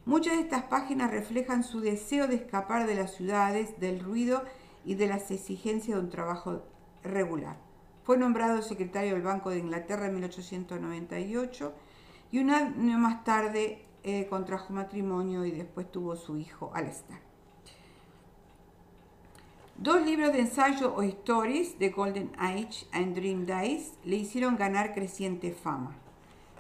[0.07, 4.43] Muchas de estas páginas reflejan su deseo de escapar de las ciudades, del ruido
[4.87, 6.63] y de las exigencias de un trabajo
[7.05, 7.57] regular.
[8.05, 11.73] Fue nombrado secretario del Banco de Inglaterra en 1898
[12.33, 17.21] y un año más tarde eh, contrajo matrimonio y después tuvo su hijo Alistair.
[19.77, 24.95] Dos libros de ensayo o stories de Golden Age and Dream Days le hicieron ganar
[24.95, 25.97] creciente fama.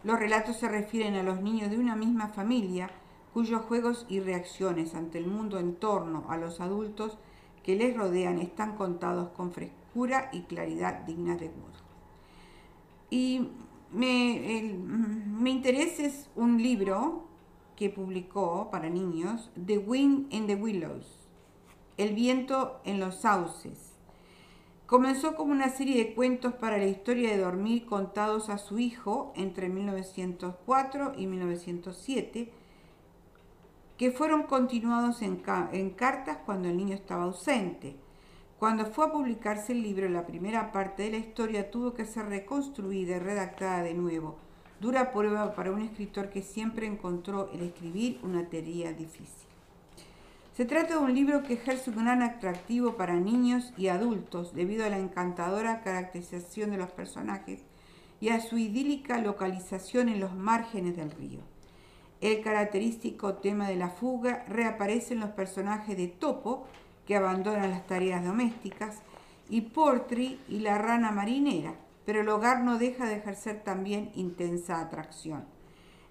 [0.04, 2.90] Los relatos se refieren a los niños de una misma familia
[3.32, 7.18] cuyos juegos y reacciones ante el mundo en torno a los adultos
[7.62, 9.81] que les rodean están contados con frescura
[10.32, 11.74] y claridad dignas de Wood.
[13.10, 13.48] Y
[13.90, 14.74] me,
[15.26, 17.24] me interesa es un libro
[17.76, 21.18] que publicó para niños, The Wind in the Willows,
[21.96, 23.92] El viento en los sauces,
[24.92, 29.32] Comenzó como una serie de cuentos para la historia de dormir contados a su hijo
[29.36, 32.52] entre 1904 y 1907,
[33.96, 37.96] que fueron continuados en, en cartas cuando el niño estaba ausente.
[38.62, 42.26] Cuando fue a publicarse el libro, la primera parte de la historia tuvo que ser
[42.26, 44.36] reconstruida y redactada de nuevo.
[44.80, 49.48] Dura prueba para un escritor que siempre encontró el escribir una tarea difícil.
[50.56, 54.84] Se trata de un libro que ejerce un gran atractivo para niños y adultos debido
[54.84, 57.64] a la encantadora caracterización de los personajes
[58.20, 61.40] y a su idílica localización en los márgenes del río.
[62.20, 66.68] El característico tema de la fuga reaparece en los personajes de Topo,
[67.06, 69.02] que abandonan las tareas domésticas,
[69.48, 71.74] y Portri y la rana marinera,
[72.06, 75.44] pero el hogar no deja de ejercer también intensa atracción.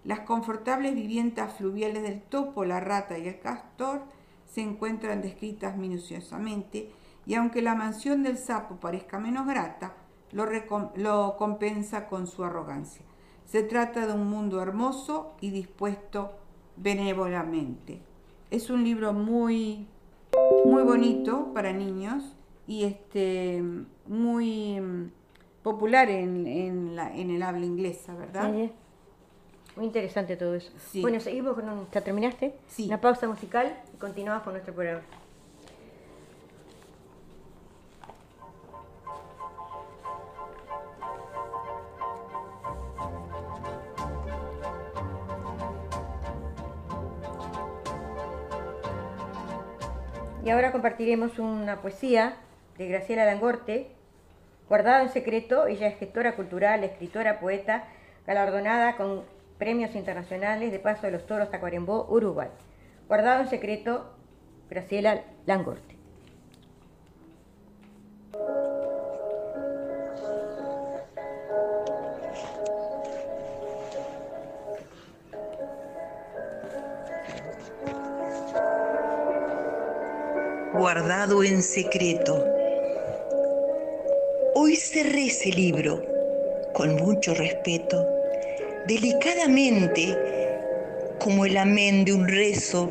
[0.04, 4.02] Las confortables viviendas fluviales del topo, la rata y el castor
[4.48, 6.92] se encuentran descritas minuciosamente
[7.26, 9.94] y aunque la mansión del sapo parezca menos grata,
[10.32, 10.48] lo,
[10.96, 13.06] lo compensa con su arrogancia.
[13.46, 16.32] Se trata de un mundo hermoso y dispuesto
[16.78, 18.02] benévolamente.
[18.50, 19.88] Es un libro muy,
[20.64, 22.24] muy bonito para niños
[22.68, 23.64] y este,
[24.08, 25.12] muy mm,
[25.64, 28.52] popular en, en la- en el habla inglesa, ¿verdad?
[28.54, 28.72] Sí,
[29.76, 30.72] Muy interesante todo eso.
[30.92, 31.02] Sí.
[31.02, 31.88] Bueno, seguimos con un...
[31.92, 32.56] ¿Ya terminaste?
[32.68, 32.88] Sí.
[32.88, 35.02] Una pausa musical y continuamos con nuestro programa.
[50.52, 52.36] Ahora compartiremos una poesía
[52.78, 53.92] de Graciela Langorte,
[54.68, 55.68] guardada en secreto.
[55.68, 57.86] Ella es gestora cultural, escritora, poeta,
[58.26, 59.24] galardonada con
[59.58, 62.50] premios internacionales de Paso de los Toros Tacuarembó, Uruguay.
[63.08, 64.14] Guardado en secreto,
[64.70, 65.98] Graciela Langorte.
[80.82, 82.44] Guardado en secreto.
[84.56, 86.04] Hoy cerré ese libro
[86.74, 88.04] con mucho respeto,
[88.88, 90.18] delicadamente,
[91.20, 92.90] como el amén de un rezo,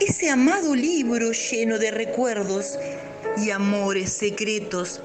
[0.00, 2.76] ese amado libro lleno de recuerdos
[3.36, 5.00] y amores secretos,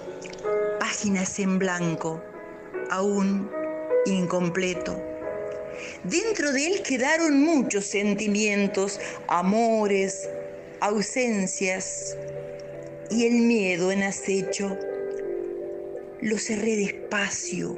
[0.80, 2.20] páginas en blanco,
[2.90, 3.48] aún
[4.08, 5.00] incompleto.
[6.04, 10.28] Dentro de él quedaron muchos sentimientos, amores,
[10.84, 12.18] ausencias
[13.10, 14.78] y el miedo en acecho.
[16.20, 17.74] Lo cerré despacio,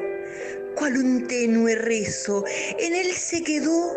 [0.76, 2.44] cual un tenue rezo.
[2.80, 3.92] En él se quedó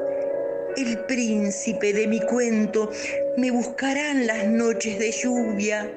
[0.76, 2.90] el príncipe de mi cuento.
[3.38, 5.90] Me buscarán las noches de lluvia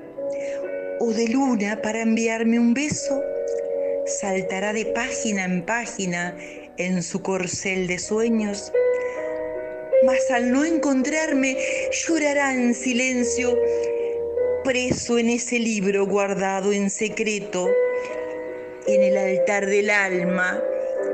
[1.01, 3.21] o de luna para enviarme un beso.
[4.05, 6.37] Saltará de página en página
[6.77, 8.71] en su corcel de sueños
[10.03, 11.57] mas al no encontrarme
[11.91, 13.57] llorará en silencio,
[14.63, 17.69] preso en ese libro guardado en secreto,
[18.87, 20.59] en el altar del alma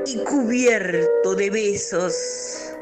[0.06, 2.74] y cubierto de besos.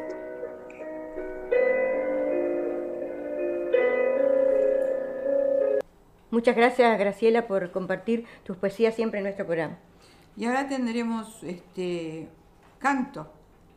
[6.31, 9.79] Muchas gracias, Graciela, por compartir tus poesías siempre en nuestro programa.
[10.37, 12.29] Y ahora tendremos este
[12.79, 13.27] canto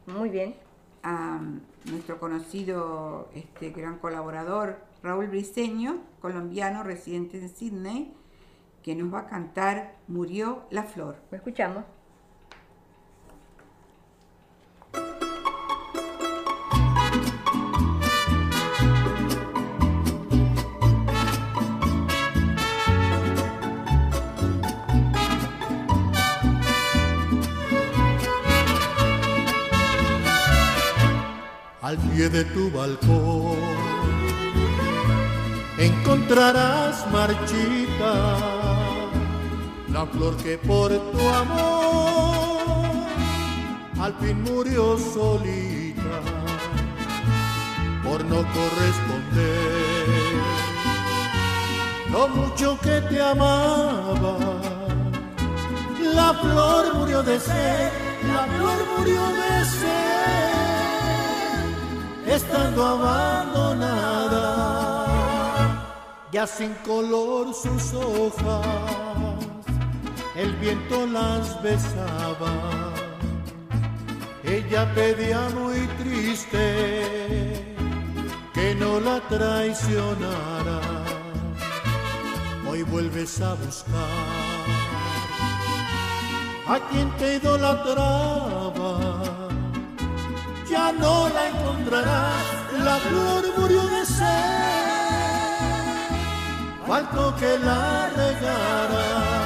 [0.05, 0.68] Muy bien.
[1.03, 1.39] A
[1.85, 8.13] nuestro conocido este, gran colaborador Raúl Briceño, colombiano residente en Sydney,
[8.83, 11.17] que nos va a cantar Murió la flor.
[11.31, 11.83] Lo escuchamos.
[31.89, 33.57] Al pie de tu balcón.
[35.79, 38.13] Encontrarás marchita
[39.91, 43.07] la flor que por tu amor
[43.99, 46.17] al fin murió solita
[48.03, 50.09] por no corresponder.
[52.11, 54.37] Lo mucho que te amaba
[56.19, 57.91] la flor murió de sed
[58.33, 60.48] la flor murió de sed
[62.35, 64.35] estando abandonada,
[66.31, 68.65] ya sin color sus hojas,
[70.35, 72.53] el viento las besaba.
[74.43, 77.75] Ella pedía muy triste
[78.53, 80.79] que no la traicionara.
[82.67, 84.59] Hoy vuelves a buscar
[86.67, 88.58] a quien te idolatraba.
[90.69, 92.45] Ya no la encontrarás,
[92.83, 94.25] la flor murió de sed,
[96.85, 99.39] faltó que la regaras.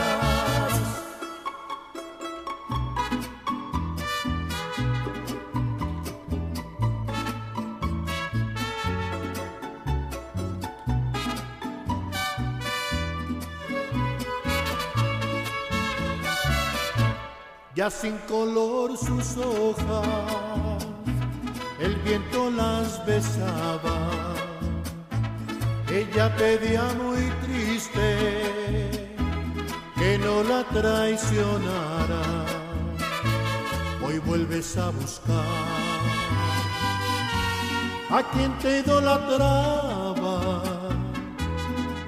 [17.75, 20.62] ya sin color sus hojas,
[21.83, 23.97] el viento las besaba.
[25.89, 28.09] Ella pedía muy triste
[29.97, 32.23] que no la traicionara.
[34.05, 35.99] Hoy vuelves a buscar
[38.09, 40.61] a quien te idolatraba.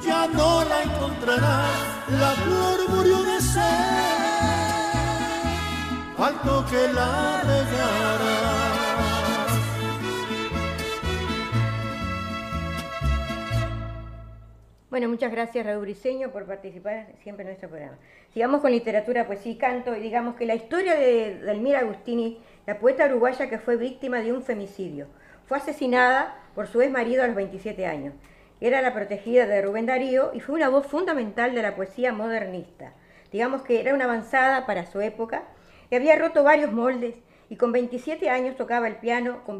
[0.05, 1.80] Ya no la encontrarás,
[2.21, 4.26] la flor murió de sed
[6.17, 8.45] faltó que la regaras.
[14.96, 17.98] Bueno, muchas gracias Raúl Briceño por participar siempre en nuestro programa.
[18.32, 22.80] Sigamos con literatura, poesía y canto y digamos que la historia de Dalmira Agustini, la
[22.80, 25.08] poeta uruguaya que fue víctima de un femicidio,
[25.48, 28.14] fue asesinada por su ex marido a los 27 años.
[28.62, 32.93] Era la protegida de Rubén Darío y fue una voz fundamental de la poesía modernista.
[33.34, 35.43] Digamos que era una avanzada para su época
[35.91, 37.16] y había roto varios moldes
[37.50, 39.58] y con 27 años tocaba el piano con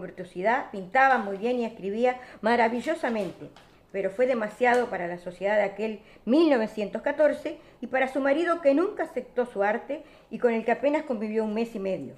[0.00, 3.48] virtuosidad, pintaba muy bien y escribía maravillosamente,
[3.96, 9.04] pero fue demasiado para la sociedad de aquel 1914 y para su marido que nunca
[9.04, 12.12] aceptó su arte y con el que apenas convivió un mes y medio.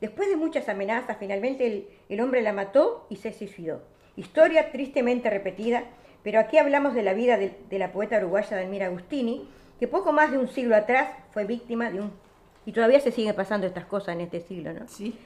[0.00, 3.82] Después de muchas amenazas, finalmente el, el hombre la mató y se suicidó.
[4.14, 5.82] Historia tristemente repetida,
[6.22, 9.50] pero aquí hablamos de la vida de, de la poeta uruguaya Dalmira Agustini,
[9.80, 12.12] que poco más de un siglo atrás fue víctima de un
[12.64, 14.86] y todavía se siguen pasando estas cosas en este siglo, ¿no?
[14.86, 15.18] Sí.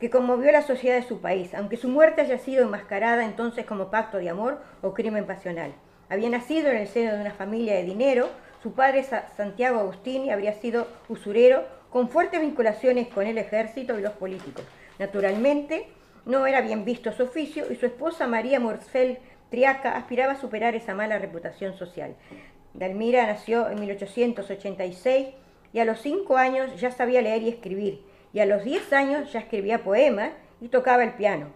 [0.00, 3.64] Que conmovió a la sociedad de su país, aunque su muerte haya sido enmascarada entonces
[3.64, 5.72] como pacto de amor o crimen pasional.
[6.08, 8.28] Había nacido en el seno de una familia de dinero,
[8.62, 9.04] su padre
[9.36, 14.64] Santiago Agustini habría sido usurero con fuertes vinculaciones con el ejército y los políticos.
[14.98, 15.86] Naturalmente,
[16.26, 19.18] no era bien visto su oficio y su esposa María Morsfeld
[19.50, 22.16] Triaca aspiraba a superar esa mala reputación social.
[22.72, 25.28] Dalmira nació en 1886
[25.72, 28.00] y a los 5 años ya sabía leer y escribir,
[28.34, 31.46] y a los 10 años ya escribía poemas y tocaba el piano.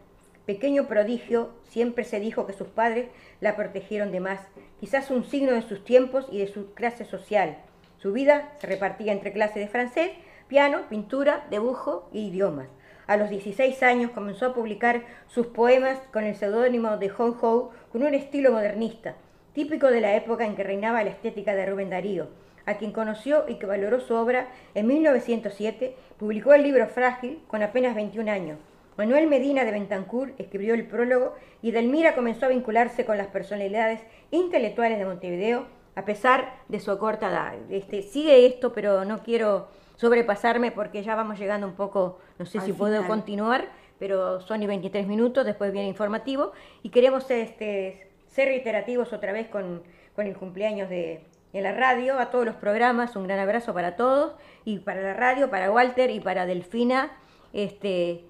[0.47, 3.09] Pequeño prodigio, siempre se dijo que sus padres
[3.41, 4.41] la protegieron de más,
[4.81, 7.59] quizás un signo de sus tiempos y de su clase social.
[7.99, 10.12] Su vida se repartía entre clases de francés,
[10.47, 12.68] piano, pintura, dibujo e idiomas.
[13.09, 17.72] A los 16 años comenzó a publicar sus poemas con el seudónimo de Hong Ho,
[17.91, 19.16] con un estilo modernista,
[19.53, 22.29] típico de la época en que reinaba la estética de Rubén Darío
[22.69, 27.62] a quien conoció y que valoró su obra en 1907, publicó el libro Frágil con
[27.62, 28.59] apenas 21 años.
[28.99, 34.01] Manuel Medina de Bentancur escribió el prólogo y Delmira comenzó a vincularse con las personalidades
[34.31, 37.55] intelectuales de Montevideo a pesar de su corta edad.
[37.71, 42.59] Este, sigue esto, pero no quiero sobrepasarme porque ya vamos llegando un poco, no sé
[42.59, 46.53] Al si puedo continuar, pero son y 23 minutos, después viene informativo
[46.83, 49.83] y queremos este, ser reiterativos otra vez con,
[50.14, 53.96] con el cumpleaños de, en la radio, a todos los programas, un gran abrazo para
[53.96, 54.34] todos,
[54.64, 57.11] y para la radio, para Walter y para Delfina,
[57.53, 58.24] este,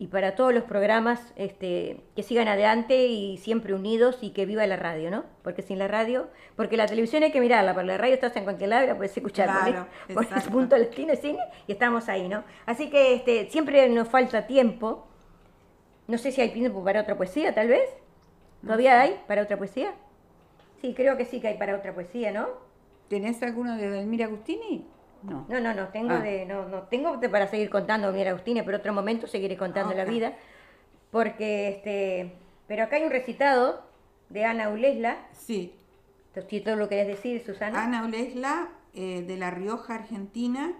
[0.00, 4.66] y para todos los programas este, que sigan adelante y siempre unidos y que viva
[4.66, 5.24] la radio, ¿no?
[5.42, 8.44] Porque sin la radio, porque la televisión hay que mirarla, pero la radio estás en
[8.44, 10.36] cualquier lado y la puedes escuchar Claro, exacto.
[10.36, 12.44] el punto latino cine y estamos ahí, ¿no?
[12.64, 15.06] Así que este, siempre nos falta tiempo.
[16.08, 17.90] No sé si hay tiempo para otra poesía, tal vez.
[18.62, 19.92] ¿Todavía hay para otra poesía?
[20.80, 22.46] Sí, creo que sí que hay para otra poesía, ¿no?
[23.08, 24.86] ¿Tenés alguno de Delmira Agustini?
[25.22, 25.44] No.
[25.48, 26.20] No, no, no, tengo Ah.
[26.20, 29.92] de, no, no, tengo de- para seguir contando mi Agustina, pero otro momento seguiré contando
[29.94, 30.32] la vida,
[31.10, 32.32] porque este,
[32.66, 33.82] pero acá hay un recitado
[34.30, 35.18] de Ana Ulesla.
[35.32, 35.74] Sí.
[36.48, 37.82] Si todo lo querés decir, Susana.
[37.82, 40.72] Ana Olesla, eh, de La Rioja, Argentina,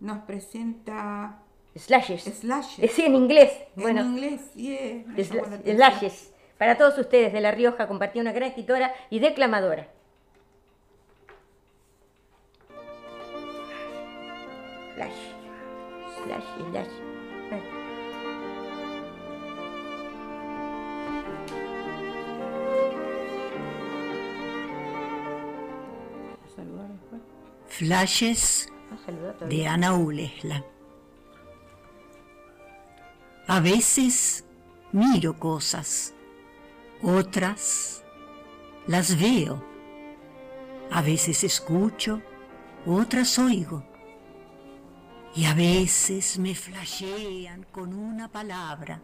[0.00, 1.38] nos presenta
[1.76, 2.22] Slashes.
[2.24, 2.90] Slashes.
[2.90, 3.52] Sí, en inglés.
[3.76, 5.04] En bueno, inglés, yeah.
[5.64, 6.32] Slashes.
[6.64, 9.86] Para todos ustedes de La Rioja, compartía una gran escritora y declamadora.
[27.68, 28.72] Flashes
[29.50, 30.64] de Ana Ulesla.
[33.48, 34.46] A veces
[34.92, 36.13] miro cosas,
[37.04, 38.02] otras
[38.86, 39.62] las veo.
[40.90, 42.20] A veces escucho,
[42.86, 43.84] otras oigo.
[45.36, 49.00] y a veces me flashean con una palabra,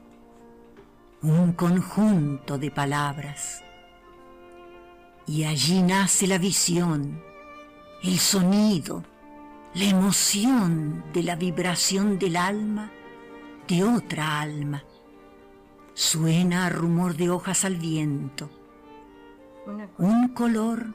[1.23, 3.65] un conjunto de palabras.
[5.27, 7.21] Y allí nace la visión,
[8.05, 9.03] el sonido,
[9.75, 12.93] la emoción de la vibración del alma
[13.67, 14.85] de otra alma.
[16.01, 18.49] Suena a rumor de hojas al viento,
[19.99, 20.95] un color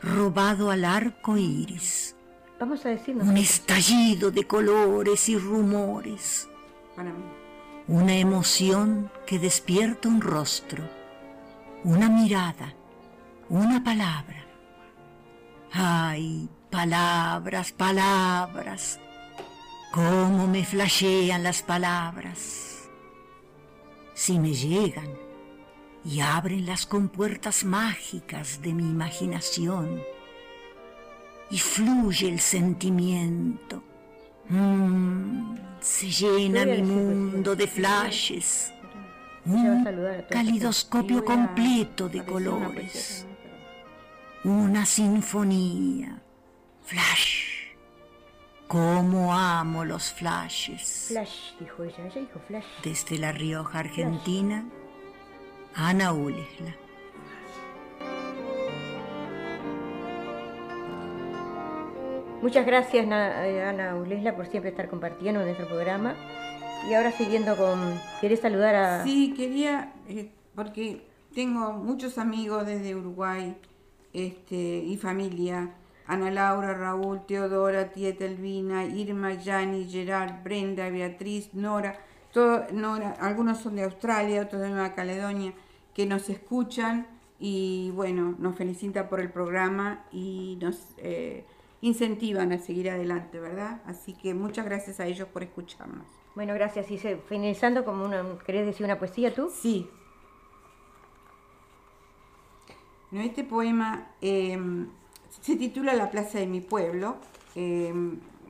[0.00, 2.14] robado al arco iris,
[2.60, 3.26] Vamos a decirnos.
[3.26, 6.48] un estallido de colores y rumores,
[7.88, 10.84] una emoción que despierta un rostro,
[11.82, 12.74] una mirada,
[13.48, 14.46] una palabra.
[15.72, 19.00] Ay, palabras, palabras,
[19.90, 22.73] cómo me flashean las palabras.
[24.14, 25.08] Si me llegan
[26.04, 30.00] y abren las compuertas mágicas de mi imaginación
[31.50, 33.82] y fluye el sentimiento.
[34.48, 38.72] Mm, se llena mi mundo de flashes,
[39.46, 39.84] un
[40.28, 43.26] calidoscopio completo de colores,
[44.44, 46.20] una sinfonía.
[46.82, 47.53] Flash.
[48.68, 51.06] Cómo amo los flashes.
[51.08, 52.06] Flash, dijo ella.
[52.06, 52.64] Ella dijo flash.
[52.82, 54.64] Desde La Rioja, Argentina,
[55.74, 56.74] Ana Ulesla.
[62.40, 66.14] Muchas gracias, eh, Ana Ulesla, por siempre estar compartiendo en nuestro programa.
[66.88, 67.98] Y ahora siguiendo con...
[68.20, 69.04] ¿Querés saludar a...?
[69.04, 73.56] Sí, quería, eh, porque tengo muchos amigos desde Uruguay
[74.12, 75.70] este, y familia.
[76.06, 81.98] Ana Laura, Raúl, Teodora, Tieta Elvina, Irma, Yani, Gerard, Brenda, Beatriz, Nora,
[82.32, 85.52] todo, Nora, algunos son de Australia, otros de Nueva Caledonia,
[85.94, 87.06] que nos escuchan
[87.38, 91.44] y bueno, nos felicitan por el programa y nos eh,
[91.80, 93.80] incentivan a seguir adelante, ¿verdad?
[93.86, 96.06] Así que muchas gracias a ellos por escucharnos.
[96.34, 96.90] Bueno, gracias.
[96.90, 99.50] Y se- finalizando, como una, ¿querés decir una poesía tú?
[99.54, 99.88] Sí.
[103.10, 104.58] Bueno, este poema eh,
[105.42, 107.16] se titula La plaza de mi pueblo.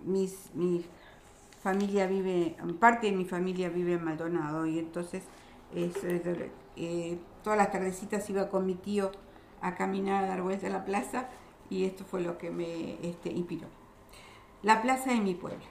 [0.05, 0.85] Mis- mi
[1.62, 5.22] familia vive, parte de mi familia vive en Maldonado y entonces
[5.74, 9.11] es, eh, eh, todas las tardecitas iba con mi tío
[9.62, 11.28] a caminar, a dar vuelta a la plaza
[11.70, 13.66] y esto fue lo que me este, inspiró.
[14.62, 15.64] La plaza de mi pueblo.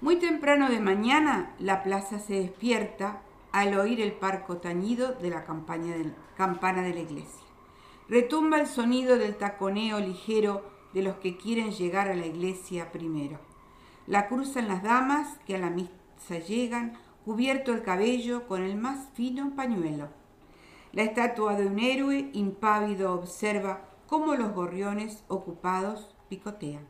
[0.00, 3.20] Muy temprano de mañana la plaza se despierta
[3.52, 7.41] al oír el parco tañido de la campana de la iglesia.
[8.08, 13.38] Retumba el sonido del taconeo ligero de los que quieren llegar a la iglesia primero.
[14.06, 19.08] La cruzan las damas que a la misa llegan, cubierto el cabello con el más
[19.14, 20.08] fino pañuelo.
[20.92, 26.86] La estatua de un héroe impávido observa cómo los gorriones ocupados picotean.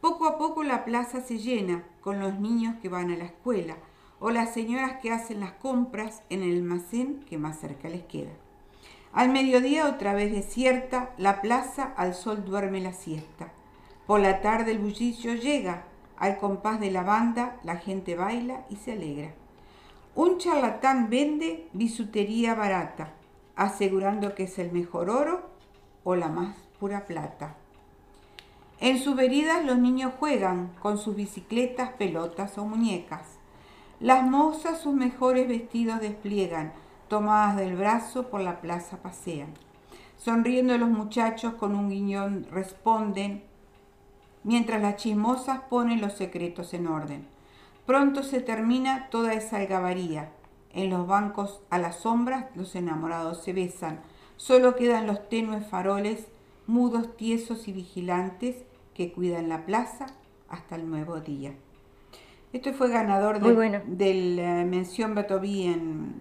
[0.00, 3.76] Poco a poco la plaza se llena con los niños que van a la escuela
[4.20, 8.32] o las señoras que hacen las compras en el almacén que más cerca les queda.
[9.14, 13.52] Al mediodía, otra vez desierta, la plaza al sol duerme la siesta.
[14.08, 15.84] Por la tarde el bullicio llega,
[16.18, 19.32] al compás de la banda la gente baila y se alegra.
[20.16, 23.12] Un charlatán vende bisutería barata,
[23.54, 25.48] asegurando que es el mejor oro
[26.02, 27.54] o la más pura plata.
[28.80, 33.22] En sus veredas los niños juegan con sus bicicletas, pelotas o muñecas.
[34.00, 36.72] Las mozas sus mejores vestidos despliegan,
[37.08, 39.48] tomadas del brazo por la plaza pasean.
[40.16, 43.42] Sonriendo los muchachos con un guiñón responden,
[44.42, 47.26] mientras las chismosas ponen los secretos en orden.
[47.86, 50.30] Pronto se termina toda esa algabaría.
[50.72, 54.00] En los bancos a las sombras los enamorados se besan.
[54.36, 56.26] Solo quedan los tenues faroles,
[56.66, 58.56] mudos, tiesos y vigilantes,
[58.94, 60.06] que cuidan la plaza
[60.48, 61.52] hasta el nuevo día.
[62.52, 63.80] Esto fue ganador Muy de- bueno.
[63.86, 66.20] del eh, Mención Batoví en,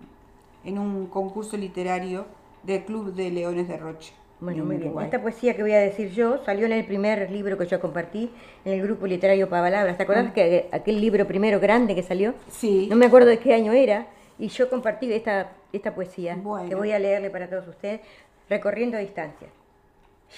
[0.64, 2.26] en un concurso literario
[2.64, 4.14] del Club de Leones de Roche.
[4.40, 4.98] Bueno, en muy bien.
[5.00, 8.30] Esta poesía que voy a decir yo salió en el primer libro que yo compartí
[8.66, 9.96] en el grupo literario Palabras.
[9.98, 10.34] ¿Te acordás Mm.
[10.34, 12.34] que aquel libro primero grande que salió?
[12.50, 12.88] Sí.
[12.90, 14.08] No me acuerdo de qué año era.
[14.40, 16.78] Y yo compartí esta, esta poesía que Bueno.
[16.78, 18.02] voy a leerle para todos ustedes,
[18.50, 19.52] recorriendo distancias.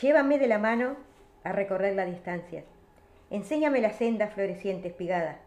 [0.02, 0.96] Llévame de la mano
[1.44, 2.64] a recorrer la distancia.
[3.32, 5.40] Enséñame la senda floreciente espigada.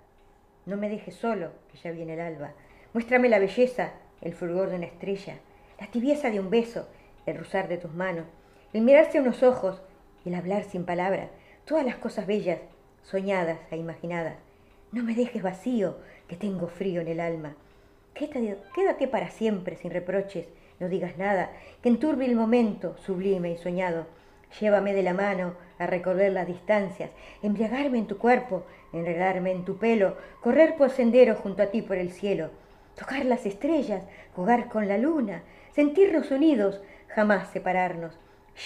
[0.67, 2.51] No me dejes solo, que ya viene el alba.
[2.93, 5.39] Muéstrame la belleza, el fulgor de una estrella,
[5.81, 6.89] la tibieza de un beso,
[7.27, 8.27] el rozar de tus manos,
[8.73, 9.81] el mirarse a unos ojos
[10.29, 11.31] el hablar sin palabras,
[11.65, 12.61] todas las cosas bellas,
[13.03, 14.37] soñadas e imaginadas.
[14.93, 15.97] No me dejes vacío,
[16.29, 17.57] que tengo frío en el alma.
[18.15, 20.47] Quédate, para siempre sin reproches,
[20.81, 21.51] no digas nada,
[21.83, 24.07] que enturbe el momento sublime y soñado.
[24.61, 27.11] Llévame de la mano a recorrer las distancias,
[27.43, 31.97] embriagarme en tu cuerpo, enredarme en tu pelo, correr por senderos junto a ti por
[31.97, 32.51] el cielo,
[32.99, 34.03] tocar las estrellas,
[34.35, 35.43] jugar con la luna,
[35.73, 38.19] sentirnos unidos, jamás separarnos.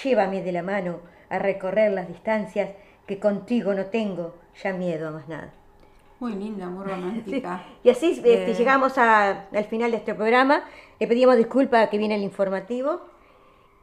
[0.02, 2.70] Llévame de la mano a recorrer las distancias
[3.06, 5.50] que contigo no tengo ya miedo a más nada.
[6.20, 7.62] Muy linda, muy romántica.
[7.82, 10.64] Y así este, Eh, llegamos a- al final de este programa.
[10.98, 13.00] Le pedimos disculpas que viene el informativo.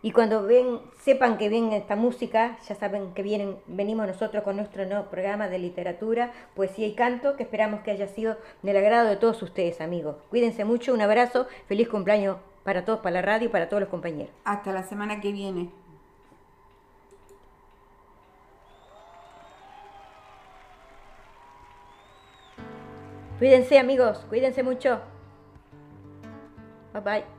[0.01, 4.55] Y cuando ven, sepan que viene esta música, ya saben que vienen, venimos nosotros con
[4.55, 9.09] nuestro nuevo programa de literatura, poesía y canto, que esperamos que haya sido del agrado
[9.09, 10.15] de todos ustedes, amigos.
[10.29, 13.89] Cuídense mucho, un abrazo, feliz cumpleaños para todos, para la radio y para todos los
[13.89, 14.33] compañeros.
[14.45, 15.69] Hasta la semana que viene.
[23.37, 24.99] Cuídense, amigos, cuídense mucho.
[26.93, 27.38] Bye bye.